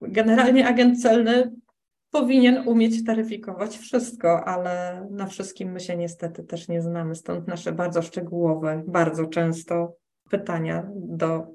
generalnie 0.00 0.66
agent 0.68 1.02
celny 1.02 1.52
powinien 2.10 2.68
umieć 2.68 3.04
taryfikować 3.04 3.78
wszystko, 3.78 4.44
ale 4.44 5.06
na 5.10 5.26
wszystkim 5.26 5.72
my 5.72 5.80
się 5.80 5.96
niestety 5.96 6.44
też 6.44 6.68
nie 6.68 6.82
znamy. 6.82 7.14
Stąd 7.14 7.48
nasze 7.48 7.72
bardzo 7.72 8.02
szczegółowe, 8.02 8.84
bardzo 8.86 9.26
często 9.26 9.96
pytania 10.30 10.90
do 10.94 11.46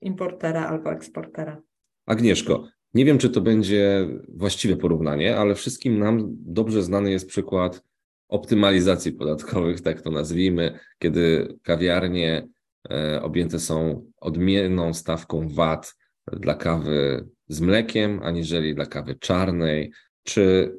importera 0.00 0.68
albo 0.68 0.92
eksportera. 0.92 1.62
Agnieszko, 2.06 2.68
nie 2.94 3.04
wiem, 3.04 3.18
czy 3.18 3.30
to 3.30 3.40
będzie 3.40 4.08
właściwe 4.28 4.76
porównanie, 4.76 5.36
ale 5.36 5.54
wszystkim 5.54 5.98
nam 5.98 6.28
dobrze 6.30 6.82
znany 6.82 7.10
jest 7.10 7.28
przykład 7.28 7.82
optymalizacji 8.28 9.12
podatkowych, 9.12 9.80
tak 9.80 10.02
to 10.02 10.10
nazwijmy, 10.10 10.78
kiedy 10.98 11.54
kawiarnie 11.62 12.48
e, 12.90 13.22
objęte 13.22 13.58
są 13.58 14.04
odmienną 14.20 14.94
stawką 14.94 15.48
VAT 15.48 15.96
dla 16.32 16.54
kawy 16.54 17.28
z 17.48 17.60
mlekiem, 17.60 18.20
aniżeli 18.22 18.74
dla 18.74 18.86
kawy 18.86 19.14
czarnej. 19.14 19.92
Czy 20.22 20.74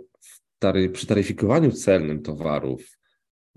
tary, 0.59 0.89
przy 0.89 1.07
taryfikowaniu 1.07 1.71
celnym 1.71 2.21
towarów 2.21 2.99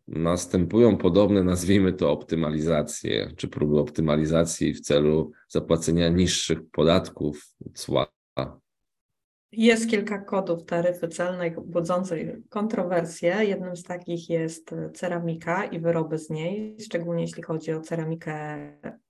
następują 0.09 0.97
podobne, 0.97 1.42
nazwijmy 1.45 1.92
to, 1.92 2.12
optymalizacje, 2.12 3.33
czy 3.37 3.49
próby 3.49 3.78
optymalizacji 3.78 4.75
w 4.75 4.81
celu 4.81 5.33
zapłacenia 5.49 6.09
niższych 6.09 6.59
podatków, 6.71 7.54
cła? 7.75 8.07
Jest 9.52 9.90
kilka 9.90 10.19
kodów 10.19 10.64
taryfy 10.64 11.09
celnej 11.09 11.54
budzących 11.64 12.49
kontrowersje. 12.49 13.45
Jednym 13.45 13.76
z 13.76 13.83
takich 13.83 14.31
jest 14.31 14.75
ceramika 14.95 15.64
i 15.64 15.81
wyroby 15.81 16.19
z 16.19 16.31
niej, 16.31 16.76
szczególnie 16.81 17.23
jeśli 17.23 17.42
chodzi 17.42 17.73
o 17.73 17.81
ceramikę 17.81 18.59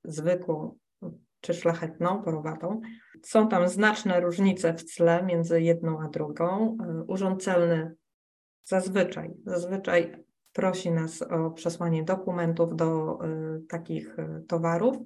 zwykłą 0.04 0.78
czy 1.40 1.54
szlachetną, 1.54 2.22
porowatą. 2.22 2.80
Są 3.22 3.48
tam 3.48 3.68
znaczne 3.68 4.20
różnice 4.20 4.74
w 4.74 4.94
tle 4.94 5.22
między 5.22 5.62
jedną 5.62 6.00
a 6.00 6.08
drugą. 6.08 6.76
Urząd 7.06 7.42
celny 7.42 7.94
zazwyczaj, 8.64 9.34
zazwyczaj 9.44 10.24
prosi 10.52 10.90
nas 10.90 11.22
o 11.22 11.50
przesłanie 11.50 12.02
dokumentów 12.02 12.76
do 12.76 13.18
y, 13.24 13.66
takich 13.68 14.18
y, 14.18 14.44
towarów. 14.48 14.96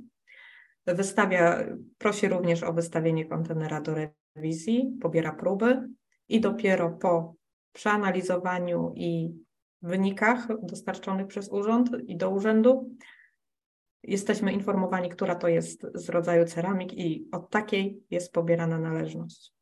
Wystawia, 0.87 1.65
prosi 1.99 2.29
również 2.29 2.63
o 2.63 2.73
wystawienie 2.73 3.25
kontenera 3.25 3.81
do 3.81 3.95
rewizji, 4.37 4.99
pobiera 5.01 5.33
próby 5.33 5.89
i 6.29 6.41
dopiero 6.41 6.91
po 6.91 7.35
przeanalizowaniu 7.73 8.93
i 8.97 9.35
wynikach 9.83 10.49
dostarczonych 10.63 11.27
przez 11.27 11.53
urząd 11.53 11.91
i 12.07 12.17
do 12.17 12.31
urzędu 12.31 12.91
jesteśmy 14.07 14.53
informowani, 14.53 15.09
która 15.09 15.35
to 15.35 15.49
jest 15.49 15.87
z 15.95 16.09
rodzaju 16.09 16.45
ceramik 16.45 16.93
i 16.93 17.29
od 17.33 17.51
takiej 17.51 18.03
jest 18.11 18.33
pobierana 18.33 18.79
należność. 18.79 19.53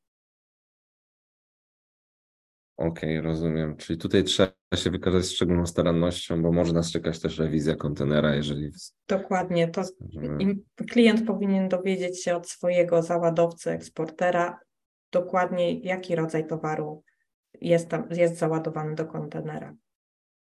Okej, 2.76 3.18
okay, 3.18 3.30
rozumiem. 3.30 3.76
Czyli 3.76 3.98
tutaj 3.98 4.24
trzeba 4.24 4.52
się 4.74 4.90
wykazać 4.90 5.26
szczególną 5.26 5.66
starannością, 5.66 6.42
bo 6.42 6.52
może 6.52 6.72
nas 6.72 6.92
czekać 6.92 7.20
też 7.20 7.38
rewizja 7.38 7.76
kontenera, 7.76 8.34
jeżeli. 8.34 8.70
Dokładnie. 9.08 9.68
To 9.68 9.82
klient 10.90 11.26
powinien 11.26 11.68
dowiedzieć 11.68 12.22
się 12.22 12.36
od 12.36 12.48
swojego 12.48 13.02
załadowcy, 13.02 13.70
eksportera, 13.70 14.58
dokładnie 15.12 15.80
jaki 15.80 16.16
rodzaj 16.16 16.46
towaru 16.46 17.02
jest, 17.60 17.88
tam, 17.88 18.08
jest 18.10 18.38
załadowany 18.38 18.94
do 18.94 19.06
kontenera. 19.06 19.74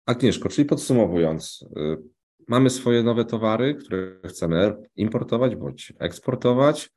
Agnieszko, 0.07 0.49
czyli 0.49 0.65
podsumowując, 0.65 1.65
y, 1.77 2.16
mamy 2.49 2.71
swoje 2.71 3.03
nowe 3.03 3.25
towary, 3.25 3.75
które 3.75 4.19
chcemy 4.25 4.77
importować 4.97 5.57
bądź 5.57 5.93
eksportować. 5.99 6.91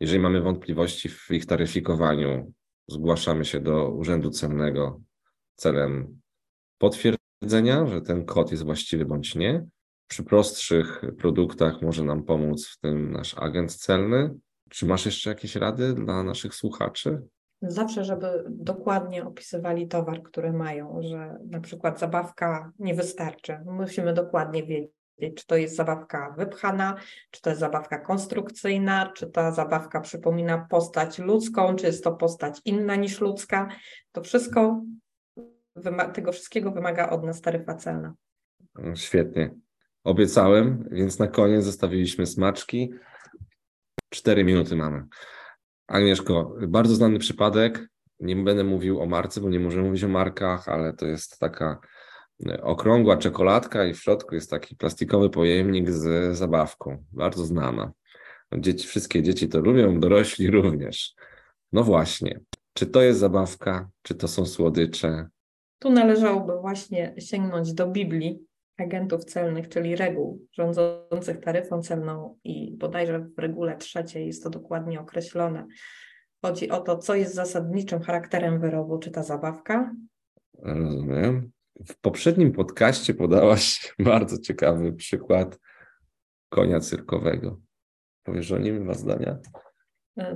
Jeżeli 0.00 0.20
mamy 0.20 0.40
wątpliwości 0.40 1.08
w 1.08 1.30
ich 1.30 1.46
taryfikowaniu, 1.46 2.52
zgłaszamy 2.88 3.44
się 3.44 3.60
do 3.60 3.90
Urzędu 3.90 4.30
Celnego 4.30 5.00
celem 5.54 6.20
potwierdzenia, 6.78 7.86
że 7.86 8.00
ten 8.00 8.24
kod 8.24 8.50
jest 8.50 8.64
właściwy 8.64 9.04
bądź 9.04 9.34
nie. 9.34 9.66
Przy 10.08 10.24
prostszych 10.24 11.02
produktach 11.18 11.82
może 11.82 12.04
nam 12.04 12.22
pomóc 12.22 12.68
w 12.68 12.78
tym 12.78 13.12
nasz 13.12 13.38
agent 13.38 13.74
celny. 13.74 14.34
Czy 14.70 14.86
masz 14.86 15.06
jeszcze 15.06 15.30
jakieś 15.30 15.56
rady 15.56 15.94
dla 15.94 16.22
naszych 16.22 16.54
słuchaczy? 16.54 17.22
Zawsze, 17.62 18.04
żeby 18.04 18.44
dokładnie 18.48 19.24
opisywali 19.24 19.88
towar, 19.88 20.22
który 20.22 20.52
mają, 20.52 20.98
że 21.02 21.38
na 21.50 21.60
przykład 21.60 21.98
zabawka 21.98 22.72
nie 22.78 22.94
wystarczy. 22.94 23.58
Musimy 23.64 24.12
dokładnie 24.12 24.62
wiedzieć, 24.62 25.34
czy 25.36 25.46
to 25.46 25.56
jest 25.56 25.76
zabawka 25.76 26.34
wypchana, 26.38 26.94
czy 27.30 27.42
to 27.42 27.50
jest 27.50 27.60
zabawka 27.60 27.98
konstrukcyjna, 27.98 29.12
czy 29.14 29.26
ta 29.26 29.52
zabawka 29.52 30.00
przypomina 30.00 30.66
postać 30.70 31.18
ludzką, 31.18 31.76
czy 31.76 31.86
jest 31.86 32.04
to 32.04 32.12
postać 32.12 32.60
inna 32.64 32.96
niż 32.96 33.20
ludzka. 33.20 33.68
To 34.12 34.22
wszystko, 34.22 34.82
tego 36.14 36.32
wszystkiego 36.32 36.70
wymaga 36.70 37.10
od 37.10 37.24
nas 37.24 37.40
taryfa 37.40 37.74
celna. 37.74 38.14
Świetnie. 38.94 39.54
Obiecałem, 40.04 40.88
więc 40.90 41.18
na 41.18 41.26
koniec 41.26 41.64
zostawiliśmy 41.64 42.26
smaczki. 42.26 42.92
Cztery 44.10 44.44
minuty 44.44 44.76
mamy. 44.76 45.06
Agnieszko, 45.86 46.54
bardzo 46.68 46.94
znany 46.94 47.18
przypadek. 47.18 47.88
Nie 48.20 48.36
będę 48.36 48.64
mówił 48.64 49.00
o 49.00 49.06
marce, 49.06 49.40
bo 49.40 49.48
nie 49.48 49.60
możemy 49.60 49.86
mówić 49.86 50.04
o 50.04 50.08
markach, 50.08 50.68
ale 50.68 50.92
to 50.92 51.06
jest 51.06 51.38
taka 51.38 51.80
okrągła 52.62 53.16
czekoladka 53.16 53.84
i 53.84 53.94
w 53.94 54.00
środku 54.00 54.34
jest 54.34 54.50
taki 54.50 54.76
plastikowy 54.76 55.30
pojemnik 55.30 55.90
z 55.90 56.36
zabawką. 56.36 57.04
Bardzo 57.12 57.44
znana. 57.44 57.92
Dzieci, 58.58 58.88
wszystkie 58.88 59.22
dzieci 59.22 59.48
to 59.48 59.60
lubią, 59.60 60.00
dorośli 60.00 60.50
również. 60.60 61.14
No 61.72 61.84
właśnie, 61.84 62.40
czy 62.72 62.86
to 62.86 63.02
jest 63.02 63.20
zabawka, 63.20 63.88
czy 64.02 64.14
to 64.14 64.28
są 64.28 64.46
słodycze? 64.46 65.28
Tu 65.78 65.90
należałoby 65.90 66.52
właśnie 66.60 67.14
sięgnąć 67.18 67.72
do 67.72 67.86
Biblii 67.86 68.45
agentów 68.78 69.24
celnych, 69.24 69.68
czyli 69.68 69.96
reguł 69.96 70.46
rządzących 70.52 71.40
taryfą 71.40 71.82
celną 71.82 72.38
i 72.44 72.76
bodajże 72.76 73.18
w 73.18 73.38
regule 73.38 73.76
trzeciej 73.76 74.26
jest 74.26 74.42
to 74.42 74.50
dokładnie 74.50 75.00
określone. 75.00 75.66
Chodzi 76.42 76.70
o 76.70 76.80
to, 76.80 76.98
co 76.98 77.14
jest 77.14 77.34
zasadniczym 77.34 78.02
charakterem 78.02 78.60
wyrobu, 78.60 78.98
czy 78.98 79.10
ta 79.10 79.22
zabawka. 79.22 79.94
Rozumiem. 80.58 81.50
W 81.88 82.00
poprzednim 82.00 82.52
podcaście 82.52 83.14
podałaś 83.14 83.80
bardzo 83.98 84.38
ciekawy 84.38 84.92
przykład 84.92 85.58
konia 86.48 86.80
cyrkowego. 86.80 87.60
Powiesz 88.22 88.52
o 88.52 88.58
nim 88.58 88.84
dwa 88.84 88.94
zdania? 88.94 89.38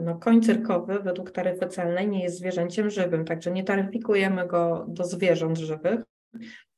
No, 0.00 0.18
koń 0.18 0.42
cyrkowy 0.42 1.00
według 1.00 1.30
taryfy 1.30 1.66
celnej 1.66 2.08
nie 2.08 2.22
jest 2.22 2.38
zwierzęciem 2.38 2.90
żywym, 2.90 3.24
także 3.24 3.50
nie 3.50 3.64
taryfikujemy 3.64 4.46
go 4.46 4.86
do 4.88 5.04
zwierząt 5.04 5.58
żywych, 5.58 6.00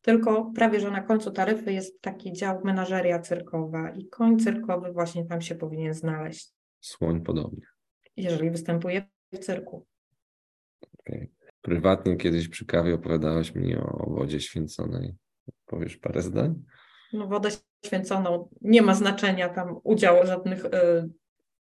tylko 0.03 0.53
prawie 0.55 0.81
że 0.81 0.91
na 0.91 1.01
końcu 1.01 1.31
taryfy 1.31 1.73
jest 1.73 2.01
taki 2.01 2.33
dział 2.33 2.61
menażeria 2.65 3.19
cyrkowa 3.19 3.91
i 3.91 4.09
koń 4.09 4.38
cyrkowy 4.38 4.93
właśnie 4.93 5.25
tam 5.25 5.41
się 5.41 5.55
powinien 5.55 5.95
znaleźć. 5.95 6.53
Słoń 6.81 7.21
podobnie. 7.21 7.67
Jeżeli 8.17 8.51
występuje 8.51 9.03
w 9.33 9.38
cyrku. 9.38 9.87
Okay. 10.99 11.29
Prywatnie 11.62 12.17
kiedyś 12.17 12.49
przy 12.49 12.67
kawie 12.67 12.95
opowiadałaś 12.95 13.55
mi 13.55 13.77
o 13.77 14.07
wodzie 14.11 14.41
święconej. 14.41 15.15
Powiesz 15.67 15.97
parę 15.97 16.23
zdań? 16.23 16.62
No 17.12 17.27
wodę 17.27 17.49
święconą 17.87 18.49
nie 18.61 18.83
ma 18.83 18.95
znaczenia 18.95 19.49
tam 19.49 19.81
udziału 19.85 20.27
żadnych 20.27 20.65
y, 20.65 20.71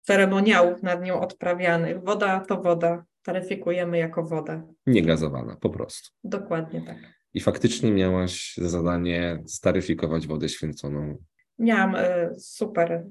ceremoniałów 0.01 0.83
nad 0.83 1.03
nią 1.03 1.21
odprawianych. 1.21 2.03
Woda 2.03 2.39
to 2.39 2.61
woda. 2.61 3.05
Taryfikujemy 3.23 3.97
jako 3.97 4.23
wodę. 4.23 4.73
Niegazowana, 4.87 5.55
po 5.55 5.69
prostu. 5.69 6.09
Dokładnie 6.23 6.81
tak. 6.81 6.97
I 7.33 7.39
faktycznie 7.39 7.91
miałaś 7.91 8.53
za 8.57 8.69
zadanie 8.69 9.43
staryfikować 9.45 10.27
wodę 10.27 10.49
święconą. 10.49 11.17
Miałam 11.59 11.95
y, 11.95 12.29
super 12.39 13.05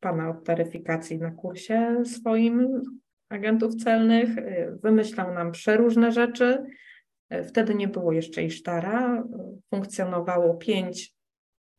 pana 0.00 0.30
od 0.30 0.44
taryfikacji 0.44 1.18
na 1.18 1.30
kursie 1.30 2.02
swoim 2.04 2.82
agentów 3.28 3.74
celnych, 3.74 4.38
y, 4.38 4.78
wymyślał 4.82 5.34
nam 5.34 5.52
przeróżne 5.52 6.12
rzeczy. 6.12 6.64
Y, 7.34 7.44
wtedy 7.44 7.74
nie 7.74 7.88
było 7.88 8.12
jeszcze 8.12 8.42
Isztara. 8.42 9.24
Funkcjonowało 9.70 10.54
pięć 10.54 11.14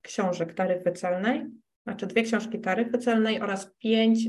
książek 0.01 0.53
taryfy 0.53 0.91
celnej, 0.91 1.45
znaczy 1.83 2.07
dwie 2.07 2.23
książki 2.23 2.59
taryfy 2.59 2.97
celnej 2.97 3.41
oraz 3.41 3.71
pięć 3.79 4.19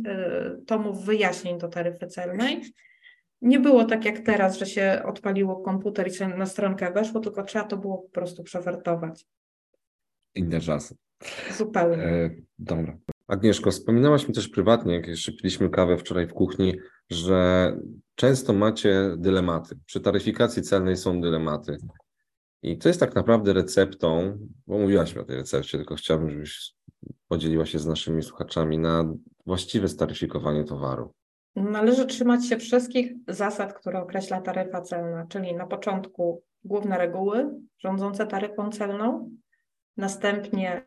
tomów 0.66 1.04
wyjaśnień 1.04 1.58
do 1.58 1.68
taryfy 1.68 2.06
celnej. 2.06 2.62
Nie 3.42 3.60
było 3.60 3.84
tak 3.84 4.04
jak 4.04 4.20
teraz, 4.20 4.58
że 4.58 4.66
się 4.66 5.02
odpaliło 5.04 5.56
komputer 5.56 6.08
i 6.08 6.14
się 6.14 6.28
na 6.28 6.46
stronkę 6.46 6.92
weszło, 6.92 7.20
tylko 7.20 7.42
trzeba 7.42 7.64
to 7.64 7.76
było 7.76 7.98
po 7.98 8.08
prostu 8.08 8.42
przewertować. 8.42 9.26
Inne 10.34 10.60
czasy. 10.60 10.96
Zupełnie. 11.58 12.02
E, 12.02 12.30
dobra. 12.58 12.98
Agnieszko, 13.26 13.70
wspominałaś 13.70 14.28
mi 14.28 14.34
też 14.34 14.48
prywatnie, 14.48 14.94
jak 14.94 15.06
jeszcze 15.06 15.32
piliśmy 15.32 15.70
kawę 15.70 15.98
wczoraj 15.98 16.26
w 16.26 16.32
kuchni, 16.32 16.74
że 17.10 17.72
często 18.14 18.52
macie 18.52 19.14
dylematy. 19.16 19.78
Przy 19.86 20.00
taryfikacji 20.00 20.62
celnej 20.62 20.96
są 20.96 21.20
dylematy. 21.20 21.78
I 22.62 22.78
to 22.78 22.88
jest 22.88 23.00
tak 23.00 23.14
naprawdę 23.14 23.52
receptą, 23.52 24.38
bo 24.66 24.78
mówiłaś 24.78 25.14
mi 25.14 25.20
o 25.20 25.24
tej 25.24 25.36
recepcie, 25.36 25.78
tylko 25.78 25.94
chciałbym, 25.94 26.30
żebyś 26.30 26.74
podzieliła 27.28 27.66
się 27.66 27.78
z 27.78 27.86
naszymi 27.86 28.22
słuchaczami 28.22 28.78
na 28.78 29.14
właściwe 29.46 29.88
staryfikowanie 29.88 30.64
towaru. 30.64 31.14
Należy 31.56 32.06
trzymać 32.06 32.48
się 32.48 32.56
wszystkich 32.56 33.12
zasad, 33.28 33.72
które 33.72 34.02
określa 34.02 34.40
taryfa 34.40 34.80
celna, 34.80 35.26
czyli 35.26 35.54
na 35.54 35.66
początku 35.66 36.42
główne 36.64 36.98
reguły 36.98 37.50
rządzące 37.78 38.26
taryfą 38.26 38.70
celną, 38.70 39.30
następnie 39.96 40.86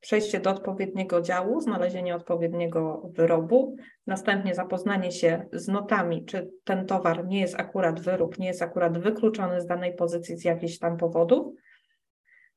przejście 0.00 0.40
do 0.40 0.50
odpowiedniego 0.50 1.22
działu, 1.22 1.60
znalezienie 1.60 2.16
odpowiedniego 2.16 3.10
wyrobu, 3.14 3.76
następnie 4.06 4.54
zapoznanie 4.54 5.12
się 5.12 5.46
z 5.52 5.68
notami, 5.68 6.24
czy 6.24 6.50
ten 6.64 6.86
towar 6.86 7.26
nie 7.26 7.40
jest 7.40 7.60
akurat 7.60 8.00
wyrób, 8.00 8.38
nie 8.38 8.46
jest 8.46 8.62
akurat 8.62 8.98
wykluczony 8.98 9.60
z 9.60 9.66
danej 9.66 9.94
pozycji 9.94 10.36
z 10.36 10.44
jakichś 10.44 10.78
tam 10.78 10.96
powodów. 10.96 11.54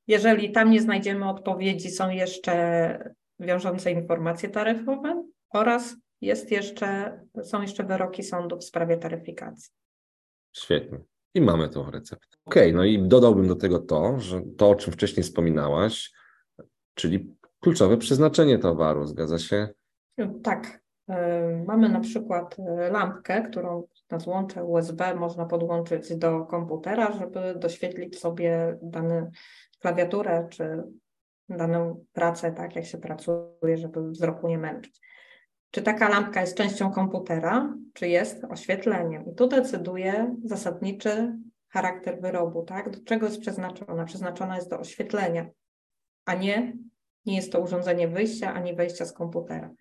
Jeżeli 0.07 0.51
tam 0.51 0.71
nie 0.71 0.81
znajdziemy 0.81 1.29
odpowiedzi, 1.29 1.91
są 1.91 2.09
jeszcze 2.09 3.13
wiążące 3.39 3.91
informacje 3.91 4.49
taryfowe 4.49 5.23
oraz 5.49 5.95
jest 6.21 6.51
jeszcze, 6.51 7.19
są 7.43 7.62
jeszcze 7.62 7.84
wyroki 7.84 8.23
sądu 8.23 8.58
w 8.58 8.63
sprawie 8.63 8.97
taryfikacji. 8.97 9.73
Świetnie. 10.53 10.99
I 11.34 11.41
mamy 11.41 11.69
tą 11.69 11.91
receptę. 11.91 12.38
Okej, 12.45 12.63
okay, 12.63 12.77
no 12.77 12.84
i 12.84 13.08
dodałbym 13.08 13.47
do 13.47 13.55
tego 13.55 13.79
to, 13.79 14.19
że 14.19 14.41
to, 14.58 14.69
o 14.69 14.75
czym 14.75 14.93
wcześniej 14.93 15.23
wspominałaś, 15.23 16.12
czyli 16.93 17.36
kluczowe 17.60 17.97
przeznaczenie 17.97 18.60
towaru, 18.60 19.05
zgadza 19.05 19.39
się? 19.39 19.69
Tak. 20.43 20.82
E, 21.10 21.63
mamy 21.67 21.89
na 21.89 21.99
przykład 21.99 22.55
e, 22.60 22.91
lampkę, 22.91 23.41
którą 23.41 23.88
na 24.12 24.19
złącze 24.19 24.63
USB 24.63 25.15
można 25.15 25.45
podłączyć 25.45 26.15
do 26.15 26.45
komputera, 26.45 27.12
żeby 27.12 27.55
doświetlić 27.60 28.19
sobie 28.19 28.77
dany 28.82 29.32
klawiaturę 29.79 30.47
czy 30.51 30.84
daną 31.49 32.05
pracę, 32.13 32.51
tak 32.51 32.75
jak 32.75 32.86
się 32.86 32.97
pracuje, 32.97 33.77
żeby 33.77 34.10
wzroku 34.10 34.47
nie 34.47 34.58
męczyć. 34.58 35.01
Czy 35.71 35.82
taka 35.82 36.10
lampka 36.10 36.41
jest 36.41 36.58
częścią 36.58 36.91
komputera, 36.91 37.73
czy 37.93 38.08
jest 38.08 38.43
oświetleniem? 38.43 39.25
I 39.32 39.36
tu 39.36 39.47
decyduje 39.47 40.36
zasadniczy 40.43 41.34
charakter 41.67 42.21
wyrobu, 42.21 42.63
tak? 42.63 42.89
Do 42.89 43.03
czego 43.05 43.25
jest 43.25 43.41
przeznaczona? 43.41 44.05
Przeznaczona 44.05 44.55
jest 44.55 44.69
do 44.69 44.79
oświetlenia, 44.79 45.45
a 46.25 46.36
nie, 46.36 46.73
nie 47.25 47.36
jest 47.36 47.51
to 47.51 47.60
urządzenie 47.60 48.08
wyjścia 48.08 48.53
ani 48.53 48.75
wejścia 48.75 49.05
z 49.05 49.13
komputera. 49.13 49.71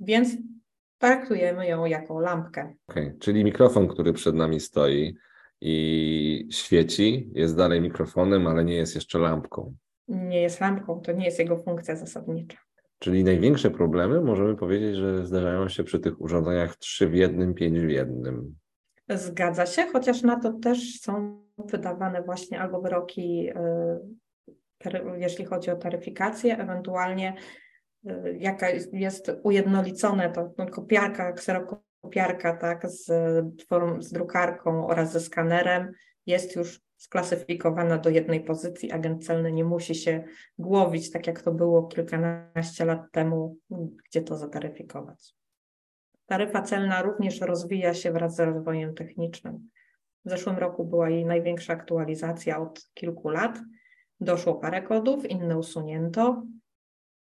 Więc 0.00 0.28
traktujemy 0.98 1.66
ją 1.66 1.84
jako 1.84 2.20
lampkę. 2.20 2.74
Okay. 2.88 3.16
Czyli 3.20 3.44
mikrofon, 3.44 3.88
który 3.88 4.12
przed 4.12 4.34
nami 4.34 4.60
stoi 4.60 5.16
i 5.60 6.48
świeci, 6.50 7.30
jest 7.34 7.56
dalej 7.56 7.80
mikrofonem, 7.80 8.46
ale 8.46 8.64
nie 8.64 8.74
jest 8.74 8.94
jeszcze 8.94 9.18
lampką. 9.18 9.76
Nie 10.08 10.42
jest 10.42 10.60
lampką, 10.60 11.00
to 11.00 11.12
nie 11.12 11.24
jest 11.24 11.38
jego 11.38 11.56
funkcja 11.56 11.96
zasadnicza. 11.96 12.58
Czyli 12.98 13.24
największe 13.24 13.70
problemy 13.70 14.20
możemy 14.20 14.56
powiedzieć, 14.56 14.96
że 14.96 15.26
zdarzają 15.26 15.68
się 15.68 15.84
przy 15.84 16.00
tych 16.00 16.20
urządzeniach 16.20 16.76
3 16.76 17.08
w 17.08 17.14
jednym, 17.14 17.54
5 17.54 17.80
w 17.80 17.90
jednym. 17.90 18.56
Zgadza 19.08 19.66
się, 19.66 19.86
chociaż 19.92 20.22
na 20.22 20.40
to 20.40 20.52
też 20.52 21.00
są 21.00 21.42
wydawane 21.58 22.22
właśnie 22.22 22.60
albo 22.60 22.80
wyroki, 22.80 23.50
y, 24.84 25.02
jeśli 25.16 25.44
chodzi 25.44 25.70
o 25.70 25.76
taryfikację, 25.76 26.58
ewentualnie 26.58 27.34
y, 28.06 28.36
jaka 28.38 28.68
jest 28.92 29.32
ujednolicone 29.42 30.30
to 30.30 30.52
no, 30.58 30.66
kopiarka, 30.66 31.32
kserokopiarka, 31.32 32.56
tak, 32.56 32.90
z, 32.90 33.04
z 33.98 34.12
drukarką 34.12 34.86
oraz 34.86 35.12
ze 35.12 35.20
skanerem 35.20 35.92
jest 36.26 36.56
już 36.56 36.85
sklasyfikowana 36.96 37.98
do 37.98 38.10
jednej 38.10 38.44
pozycji. 38.44 38.92
Agent 38.92 39.26
celny 39.26 39.52
nie 39.52 39.64
musi 39.64 39.94
się 39.94 40.24
głowić, 40.58 41.10
tak 41.10 41.26
jak 41.26 41.42
to 41.42 41.52
było 41.52 41.86
kilkanaście 41.86 42.84
lat 42.84 43.12
temu, 43.12 43.56
gdzie 44.08 44.22
to 44.22 44.36
zataryfikować. 44.36 45.34
Taryfa 46.26 46.62
celna 46.62 47.02
również 47.02 47.40
rozwija 47.40 47.94
się 47.94 48.12
wraz 48.12 48.36
z 48.36 48.40
rozwojem 48.40 48.94
technicznym. 48.94 49.70
W 50.24 50.30
zeszłym 50.30 50.58
roku 50.58 50.84
była 50.84 51.10
jej 51.10 51.24
największa 51.24 51.72
aktualizacja 51.72 52.58
od 52.58 52.90
kilku 52.94 53.28
lat. 53.28 53.58
Doszło 54.20 54.54
parę 54.54 54.82
kodów, 54.82 55.30
inne 55.30 55.58
usunięto. 55.58 56.42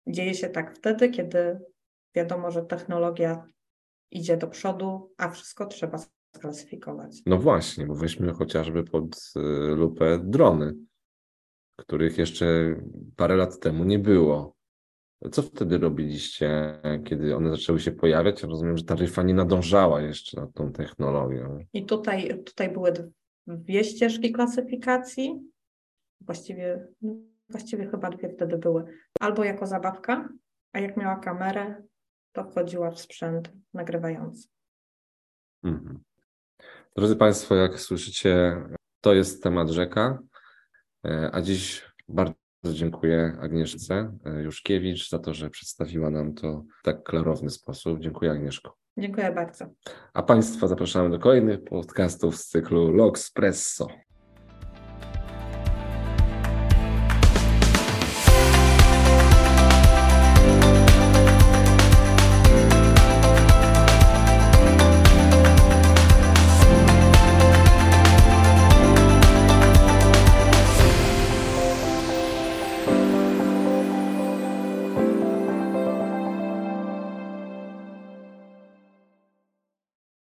Dzieje 0.08 0.34
się 0.34 0.50
tak 0.50 0.76
wtedy, 0.76 1.10
kiedy 1.10 1.60
wiadomo, 2.16 2.52
że 2.52 2.66
technologia 2.66 3.46
idzie 4.12 4.38
do 4.38 4.48
przodu, 4.48 5.14
a 5.18 5.30
wszystko 5.30 5.66
trzeba 5.66 5.98
sklasyfikować. 6.36 7.22
No 7.26 7.38
właśnie, 7.38 7.86
bo 7.86 7.96
weźmy 7.96 8.34
chociażby 8.34 8.84
pod 8.84 9.34
y, 9.38 9.40
lupę 9.76 10.20
drony, 10.24 10.76
których 11.76 12.18
jeszcze 12.18 12.76
parę 13.16 13.36
lat 13.36 13.60
temu 13.60 13.84
nie 13.84 14.00
było. 14.00 14.56
Co 15.32 15.42
wtedy 15.42 15.78
robiliście, 15.78 16.80
kiedy 17.06 17.36
one 17.36 17.50
zaczęły 17.50 17.80
się 17.80 17.92
pojawiać? 17.92 18.44
Rozumiem, 18.44 18.78
że 18.78 18.84
taryfa 18.84 19.24
nie 19.24 19.34
nadążała 19.34 20.02
jeszcze 20.02 20.42
nad 20.42 20.54
tą 20.54 20.72
technologią. 20.72 21.60
I 21.74 21.86
tutaj, 21.86 22.44
tutaj 22.44 22.70
były 22.70 22.94
dwie 23.48 23.84
ścieżki 23.84 24.32
klasyfikacji. 24.32 25.52
Właściwie, 26.22 26.88
właściwie 27.50 27.88
chyba 27.88 28.10
dwie 28.10 28.30
wtedy 28.30 28.58
były. 28.58 28.84
Albo 29.20 29.44
jako 29.44 29.68
zabawka, 29.68 30.30
a 30.74 30.80
jak 30.80 30.98
miała 30.98 31.16
kamerę, 31.16 31.84
to 32.32 32.44
wchodziła 32.44 32.92
w 32.92 33.00
sprzęt 33.00 33.52
nagrywający. 33.74 34.48
Mhm. 35.64 36.05
Drodzy 36.98 37.16
Państwo, 37.16 37.56
jak 37.56 37.80
słyszycie, 37.80 38.64
to 39.02 39.14
jest 39.14 39.44
temat 39.44 39.70
rzeka, 39.70 40.20
e, 41.06 41.30
a 41.34 41.42
dziś 41.42 41.84
bardzo 42.08 42.36
dziękuję 42.64 43.38
Agnieszce 43.42 44.18
e, 44.26 44.42
Juszkiewicz 44.44 45.10
za 45.10 45.20
to, 45.20 45.34
że 45.34 45.50
przedstawiła 45.50 46.10
nam 46.10 46.34
to 46.34 46.64
w 46.80 46.84
tak 46.84 47.04
klarowny 47.04 47.50
sposób. 47.50 48.00
Dziękuję 48.00 48.32
Agnieszko. 48.32 48.78
Dziękuję 48.98 49.32
bardzo. 49.32 49.66
A 50.14 50.24
Państwa 50.24 50.68
zapraszamy 50.68 51.10
do 51.10 51.20
kolejnych 51.20 51.64
podcastów 51.64 52.38
z 52.38 52.48
cyklu 52.48 52.92
Logspresso. 52.92 53.88